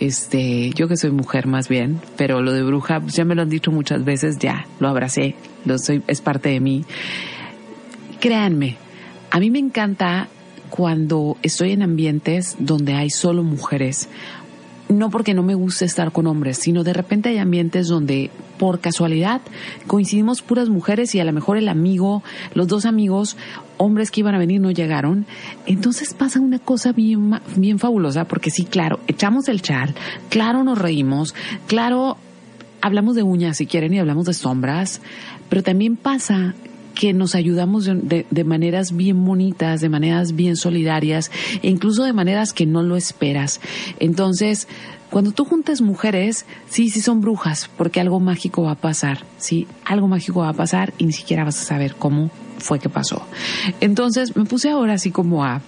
[0.00, 3.42] este, yo que soy mujer más bien, pero lo de bruja, pues ya me lo
[3.42, 5.34] han dicho muchas veces, ya, lo abracé,
[5.64, 6.84] lo soy, es parte de mí.
[8.20, 8.76] Créanme,
[9.30, 10.28] a mí me encanta
[10.70, 14.08] cuando estoy en ambientes donde hay solo mujeres,
[14.92, 18.80] no porque no me guste estar con hombres, sino de repente hay ambientes donde por
[18.80, 19.40] casualidad
[19.86, 22.22] coincidimos puras mujeres y a lo mejor el amigo,
[22.54, 23.36] los dos amigos,
[23.76, 25.26] hombres que iban a venir no llegaron.
[25.66, 29.94] Entonces pasa una cosa bien, bien fabulosa porque sí, claro, echamos el chal,
[30.28, 31.34] claro nos reímos,
[31.66, 32.16] claro
[32.80, 35.00] hablamos de uñas si quieren y hablamos de sombras,
[35.48, 36.54] pero también pasa
[36.94, 41.30] que nos ayudamos de, de, maneras bien bonitas, de maneras bien solidarias
[41.62, 43.60] e incluso de maneras que no lo esperas.
[43.98, 44.68] Entonces,
[45.10, 49.66] cuando tú juntas mujeres, sí, sí son brujas, porque algo mágico va a pasar, sí,
[49.84, 53.22] algo mágico va a pasar y ni siquiera vas a saber cómo fue que pasó.
[53.80, 55.60] Entonces, me puse ahora así como a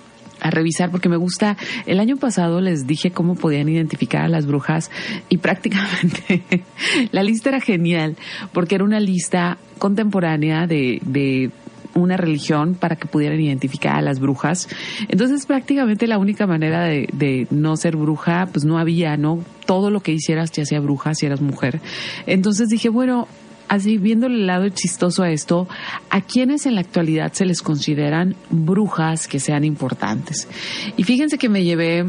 [0.45, 1.57] a revisar porque me gusta.
[1.86, 4.90] El año pasado les dije cómo podían identificar a las brujas
[5.28, 6.42] y prácticamente
[7.11, 8.16] la lista era genial
[8.53, 11.51] porque era una lista contemporánea de, de
[11.95, 14.68] una religión para que pudieran identificar a las brujas.
[15.09, 19.42] Entonces prácticamente la única manera de, de, no ser bruja, pues no había, ¿no?
[19.64, 21.80] Todo lo que hicieras te hacía bruja si eras mujer.
[22.26, 23.28] Entonces dije, bueno,
[23.69, 25.69] así viéndole el lado chistoso a esto,
[26.11, 30.49] a quienes en la actualidad se les consideran brujas que sean importantes.
[30.97, 32.05] Y fíjense que me llevé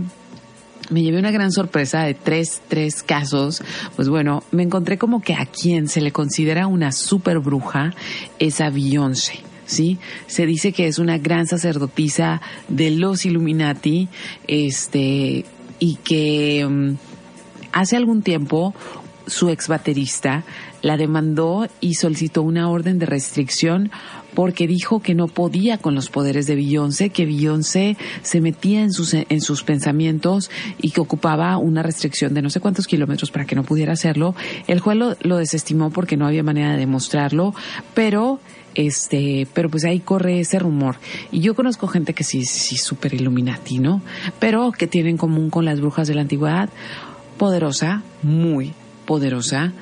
[0.92, 3.64] me llevé una gran sorpresa de tres, tres casos.
[3.96, 7.94] Pues bueno, me encontré como que a quien se le considera una super bruja
[8.38, 9.40] es a Beyoncé.
[9.66, 9.98] ¿sí?
[10.28, 14.10] Se dice que es una gran sacerdotisa de los Illuminati,
[14.48, 15.46] este,
[15.80, 16.98] y que um,
[17.72, 18.74] hace algún tiempo
[19.28, 20.44] su ex baterista
[20.86, 23.90] la demandó y solicitó una orden de restricción
[24.36, 28.94] porque dijo que no podía con los poderes de Beyoncé, que Beyoncé se metía en
[28.94, 33.46] sus, en sus pensamientos y que ocupaba una restricción de no sé cuántos kilómetros para
[33.46, 34.36] que no pudiera hacerlo.
[34.68, 37.56] El juez lo, lo desestimó porque no había manera de demostrarlo,
[37.96, 38.40] pero
[38.76, 40.98] este, pero pues ahí corre ese rumor.
[41.32, 44.04] Y yo conozco gente que sí, sí, súper Illuminati, ¿no?
[44.38, 46.70] Pero que tiene en común con las brujas de la antigüedad,
[47.40, 48.74] poderosa, muy
[49.08, 49.74] poderosa,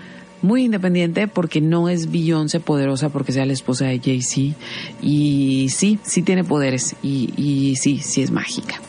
[0.43, 4.55] muy independiente porque no es Beyoncé poderosa porque sea la esposa de Jay-Z
[5.01, 8.79] y sí, sí tiene poderes y, sí, sí es mágica.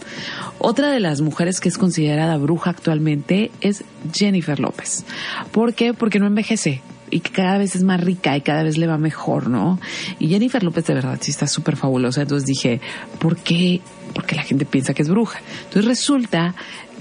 [0.59, 5.05] Otra de las mujeres que es considerada bruja actualmente es Jennifer López.
[5.53, 5.95] ¿Por qué?
[5.95, 9.49] Porque no envejece y cada vez es más rica y cada vez le va mejor,
[9.49, 9.79] ¿no?
[10.19, 12.23] Y Jennifer López de verdad sí está súper fabulosa.
[12.23, 12.81] Entonces dije,
[13.21, 13.81] ¿por qué?
[14.15, 15.41] Porque la gente piensa que es bruja.
[15.65, 16.55] Entonces resulta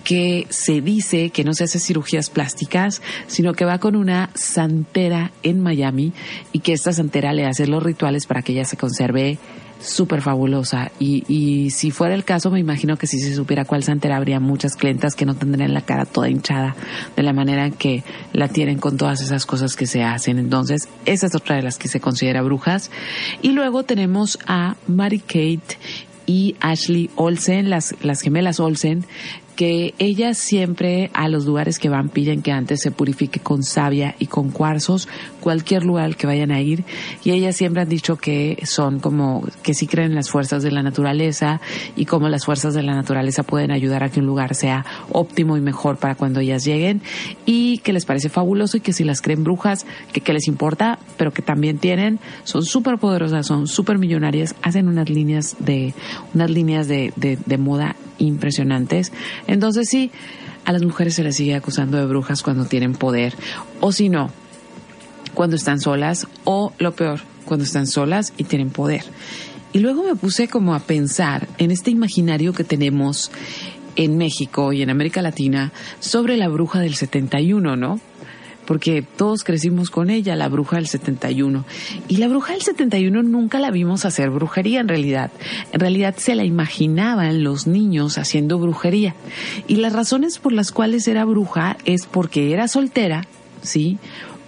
[0.04, 5.32] que se dice que no se hace cirugías plásticas, sino que va con una santera
[5.44, 6.14] en Miami
[6.52, 9.38] y que esta santera le hace los rituales para que ella se conserve
[9.84, 10.92] súper fabulosa.
[11.00, 14.40] Y, y si fuera el caso, me imagino que si se supiera cuál santera, habría
[14.40, 16.76] muchas clientas que no tendrían la cara toda hinchada
[17.16, 20.40] de la manera en que la tienen con todas esas cosas que se hacen.
[20.40, 22.92] Entonces, esa es otra de las que se considera brujas.
[23.42, 25.78] Y luego tenemos a Mary Kate
[26.26, 29.06] y Ashley Olsen, las, las gemelas Olsen,
[29.56, 34.16] que ellas siempre a los lugares que van piden que antes se purifique con savia
[34.20, 35.08] y con cuarzos,
[35.40, 36.84] cualquier lugar que vayan a ir.
[37.24, 40.72] Y ellas siempre han dicho que son como, que sí creen en las fuerzas de
[40.72, 41.62] la naturaleza
[41.96, 45.58] y cómo las fuerzas de la naturaleza pueden ayudar a que un lugar sea óptimo
[45.58, 47.02] y mejor para cuando ellas lleguen.
[47.46, 51.00] Y que les parece fabuloso y que si las creen brujas, que, que les importa,
[51.18, 55.94] pero que también tienen, son súper poderosas, son súper millonarias, hacen unas líneas de,
[56.34, 59.12] unas líneas de, de, de moda impresionantes.
[59.48, 60.12] Entonces sí,
[60.66, 63.36] a las mujeres se les sigue acusando de brujas cuando tienen poder,
[63.82, 64.30] o si no,
[65.34, 69.04] cuando están solas, o lo peor, cuando están solas y tienen poder.
[69.74, 73.32] Y luego me puse como a pensar en este imaginario que tenemos
[73.96, 78.00] en México y en América Latina sobre la bruja del 71, ¿no?
[78.66, 81.66] Porque todos crecimos con ella, la bruja del 71.
[82.08, 85.32] Y la bruja del 71 nunca la vimos hacer brujería en realidad.
[85.72, 89.16] En realidad se la imaginaban los niños haciendo brujería.
[89.68, 93.28] Y las razones por las cuales era bruja es porque era soltera,
[93.62, 93.98] ¿sí?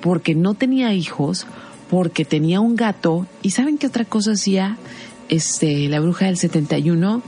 [0.01, 1.47] Porque no tenía hijos,
[1.89, 3.27] porque tenía un gato.
[3.41, 4.77] ¿Y saben qué otra cosa hacía
[5.29, 7.21] este, la bruja del 71?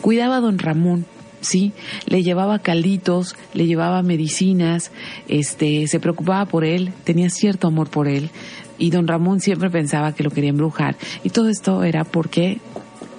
[0.00, 1.06] Cuidaba a don Ramón
[1.40, 1.72] sí,
[2.06, 4.90] le llevaba calditos, le llevaba medicinas,
[5.28, 8.30] este, se preocupaba por él, tenía cierto amor por él,
[8.78, 12.60] y don Ramón siempre pensaba que lo quería embrujar, y todo esto era porque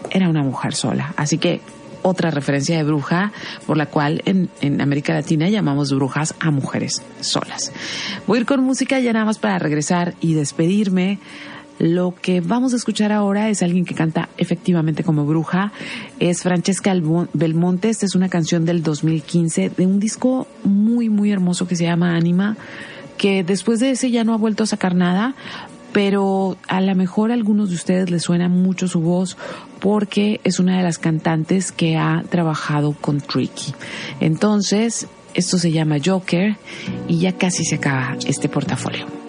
[0.10, 1.14] era una mujer sola.
[1.18, 1.62] Así que
[2.02, 3.32] otra referencia de bruja
[3.66, 7.72] por la cual en, en, América Latina llamamos brujas a mujeres solas.
[8.26, 11.20] Voy a ir con música ya nada más para regresar y despedirme.
[11.80, 15.72] Lo que vamos a escuchar ahora es alguien que canta efectivamente como bruja.
[16.20, 16.94] Es Francesca
[17.34, 17.90] Belmonte.
[17.90, 22.16] Esta es una canción del 2015 de un disco muy, muy hermoso que se llama
[22.16, 22.58] Anima,
[23.18, 25.36] que después de ese ya no ha vuelto a sacar nada,
[25.94, 29.38] pero a lo mejor a algunos de ustedes les suena mucho su voz
[29.80, 33.74] porque es una de las cantantes que ha trabajado con Tricky.
[34.20, 36.58] Entonces, esto se llama Joker
[37.08, 39.29] y ya casi se acaba este portafolio.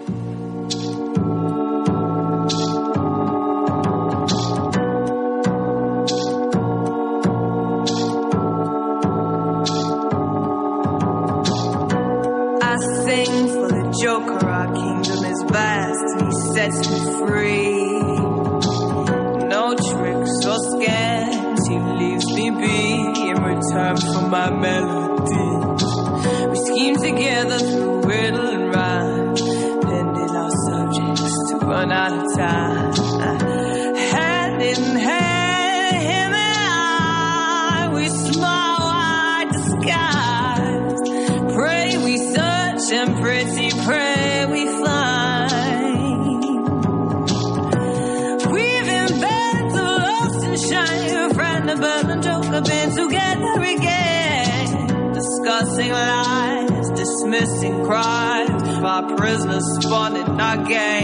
[60.71, 61.00] In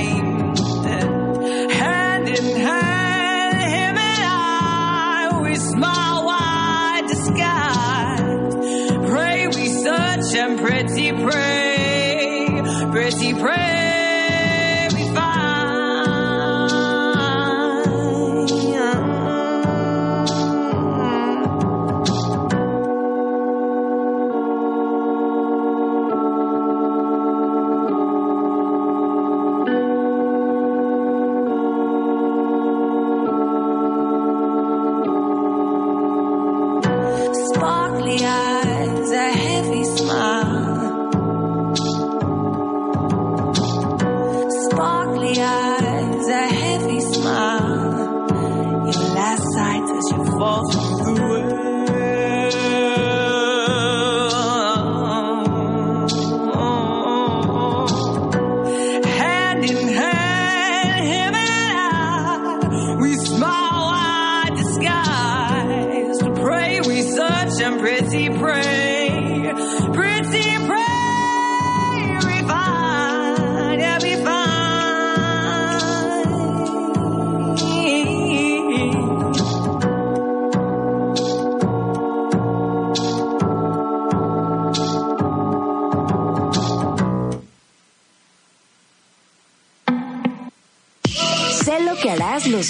[38.06, 38.45] Yeah.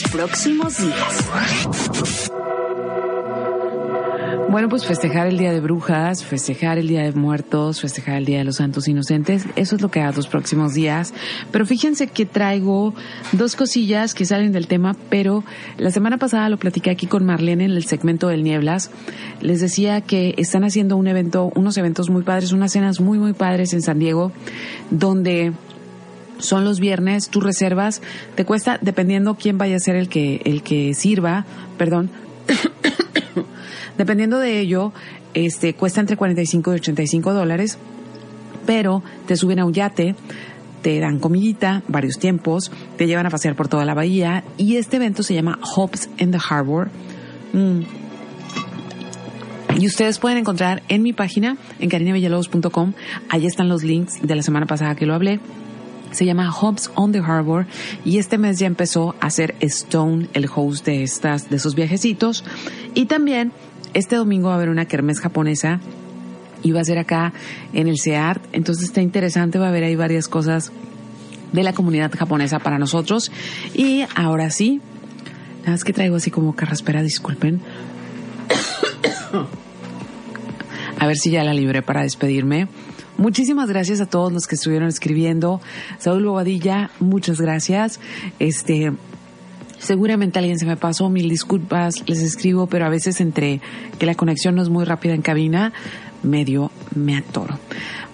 [0.05, 2.31] Próximos días.
[4.49, 8.39] Bueno, pues festejar el Día de Brujas, festejar el Día de Muertos, festejar el Día
[8.39, 11.13] de los Santos Inocentes, eso es lo que hará los próximos días.
[11.51, 12.95] Pero fíjense que traigo
[13.33, 15.45] dos cosillas que salen del tema, pero
[15.79, 18.91] la semana pasada lo platiqué aquí con Marlene en el segmento del Nieblas.
[19.41, 23.33] Les decía que están haciendo un evento, unos eventos muy padres, unas cenas muy, muy
[23.33, 24.33] padres en San Diego,
[24.91, 25.53] donde
[26.39, 28.03] son los viernes, tú reservas,
[28.35, 31.45] te cuesta, dependiendo quién vaya a ser el que, el que sirva,
[31.79, 32.11] perdón,
[33.99, 34.93] dependiendo de ello,
[35.35, 37.79] este, cuesta entre 45 y 85 dólares,
[38.67, 40.15] pero te suben a un yate,
[40.83, 44.97] te dan comidita, varios tiempos, te llevan a pasear por toda la bahía y este
[44.97, 46.91] evento se llama Hops in the Harbor.
[47.53, 47.81] Mm.
[49.79, 52.95] Y ustedes pueden encontrar en mi página, en carinavillalobos.com,
[53.29, 55.39] ahí están los links de la semana pasada que lo hablé.
[56.17, 57.67] Se llama Hobbs on the Harbor
[58.03, 62.43] y este mes ya empezó a ser Stone el host de estas, de esos viajecitos.
[62.95, 63.53] Y también
[63.93, 65.79] este domingo va a haber una kermés japonesa
[66.63, 67.35] y va a ser acá
[67.75, 68.43] en el CEART.
[68.53, 70.73] Entonces está interesante, va a haber ahí varias cosas
[71.53, 73.31] de la comunidad japonesa para nosotros.
[73.75, 74.81] Y ahora sí,
[75.61, 77.61] nada más que traigo así como carraspera, disculpen.
[80.99, 82.69] A ver si ya la libré para despedirme.
[83.19, 85.61] Muchísimas gracias a todos los que estuvieron escribiendo.
[85.99, 87.99] Saúl Bobadilla, muchas gracias.
[88.39, 88.93] Este,
[89.79, 93.61] seguramente alguien se me pasó, mil disculpas, les escribo, pero a veces entre
[93.99, 95.73] que la conexión no es muy rápida en cabina,
[96.23, 97.59] medio me atoro.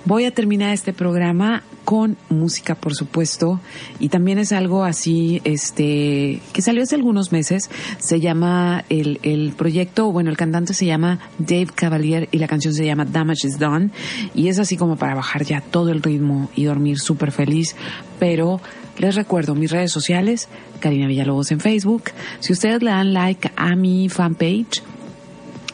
[0.04, 3.60] Voy a terminar este programa con música, por supuesto,
[4.00, 7.70] y también es algo así, este, que salió hace algunos meses.
[7.98, 12.74] Se llama el, el proyecto, bueno, el cantante se llama Dave Cavalier y la canción
[12.74, 13.90] se llama Damage is Done,
[14.34, 17.76] y es así como para bajar ya todo el ritmo y dormir súper feliz,
[18.18, 18.60] pero
[18.98, 20.48] les recuerdo mis redes sociales,
[20.80, 22.10] Karina Villalobos en Facebook.
[22.40, 24.82] Si ustedes le dan like a mi fanpage,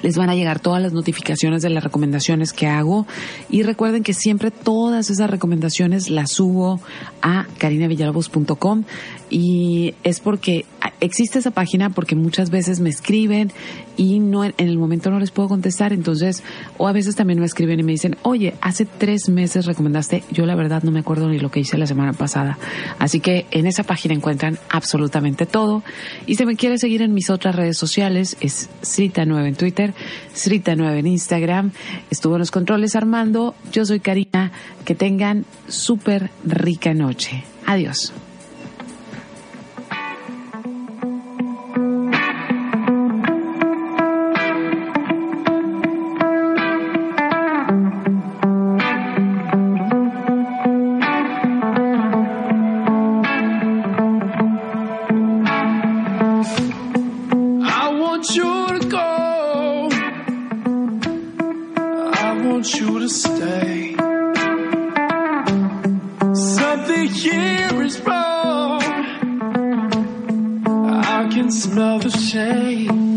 [0.02, 3.06] les van a llegar todas las notificaciones de las recomendaciones que hago.
[3.50, 6.80] Y recuerden que siempre todas esas recomendaciones las subo
[7.22, 8.84] a carinavillalobos.com
[9.30, 10.64] y es porque
[11.00, 13.52] existe esa página porque muchas veces me escriben
[13.96, 15.92] y no en el momento no les puedo contestar.
[15.92, 16.42] Entonces
[16.76, 20.46] o a veces también me escriben y me dicen oye hace tres meses recomendaste yo
[20.46, 22.58] la verdad no me acuerdo ni lo que hice la semana pasada.
[22.98, 25.82] Así que en esa página encuentran absolutamente todo.
[26.26, 29.94] Y si me quiere seguir en mis otras redes sociales es Srita9 en Twitter
[30.34, 31.72] Srita9 en Instagram.
[32.10, 33.54] Estuvo en los controles Armando.
[33.72, 34.52] Yo soy Karina.
[34.84, 37.44] Que tengan súper rica noche.
[37.66, 38.12] Adiós
[63.08, 63.94] stay.
[66.34, 68.82] Something here is wrong.
[71.16, 73.07] I can smell the shame.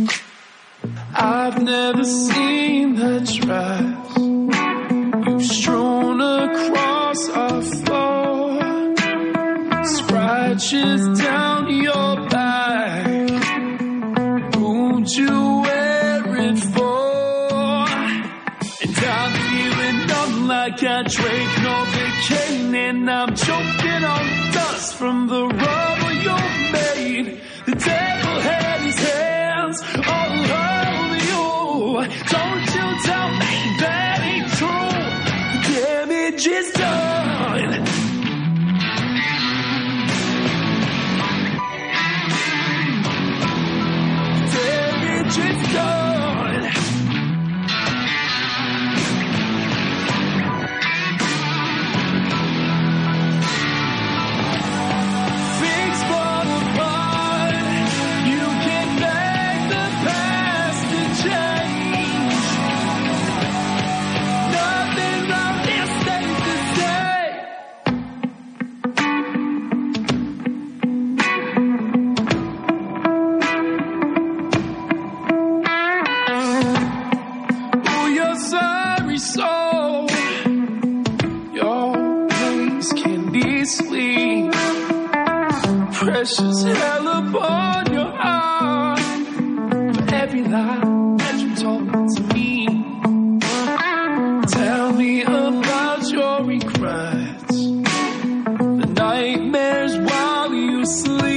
[100.86, 101.31] Sleep,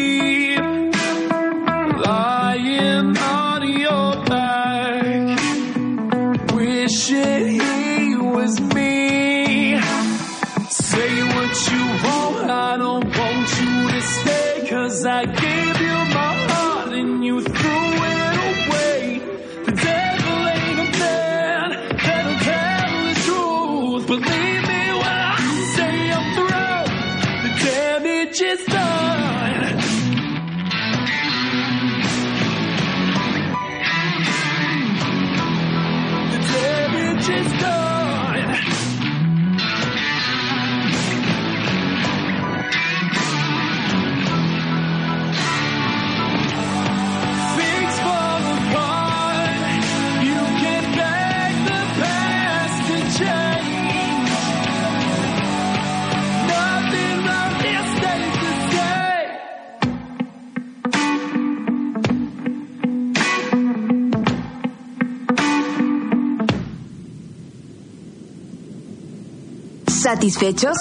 [70.15, 70.77] ¿Satisfechos?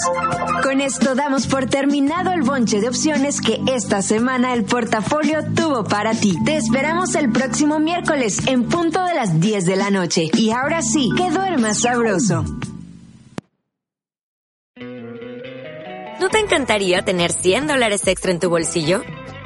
[0.62, 5.84] Con esto damos por terminado el bonche de opciones que esta semana el portafolio tuvo
[5.84, 6.38] para ti.
[6.46, 10.30] Te esperamos el próximo miércoles en punto de las 10 de la noche.
[10.38, 12.46] Y ahora sí, que duermas sabroso.
[14.78, 19.02] ¿No te encantaría tener 100 dólares extra en tu bolsillo?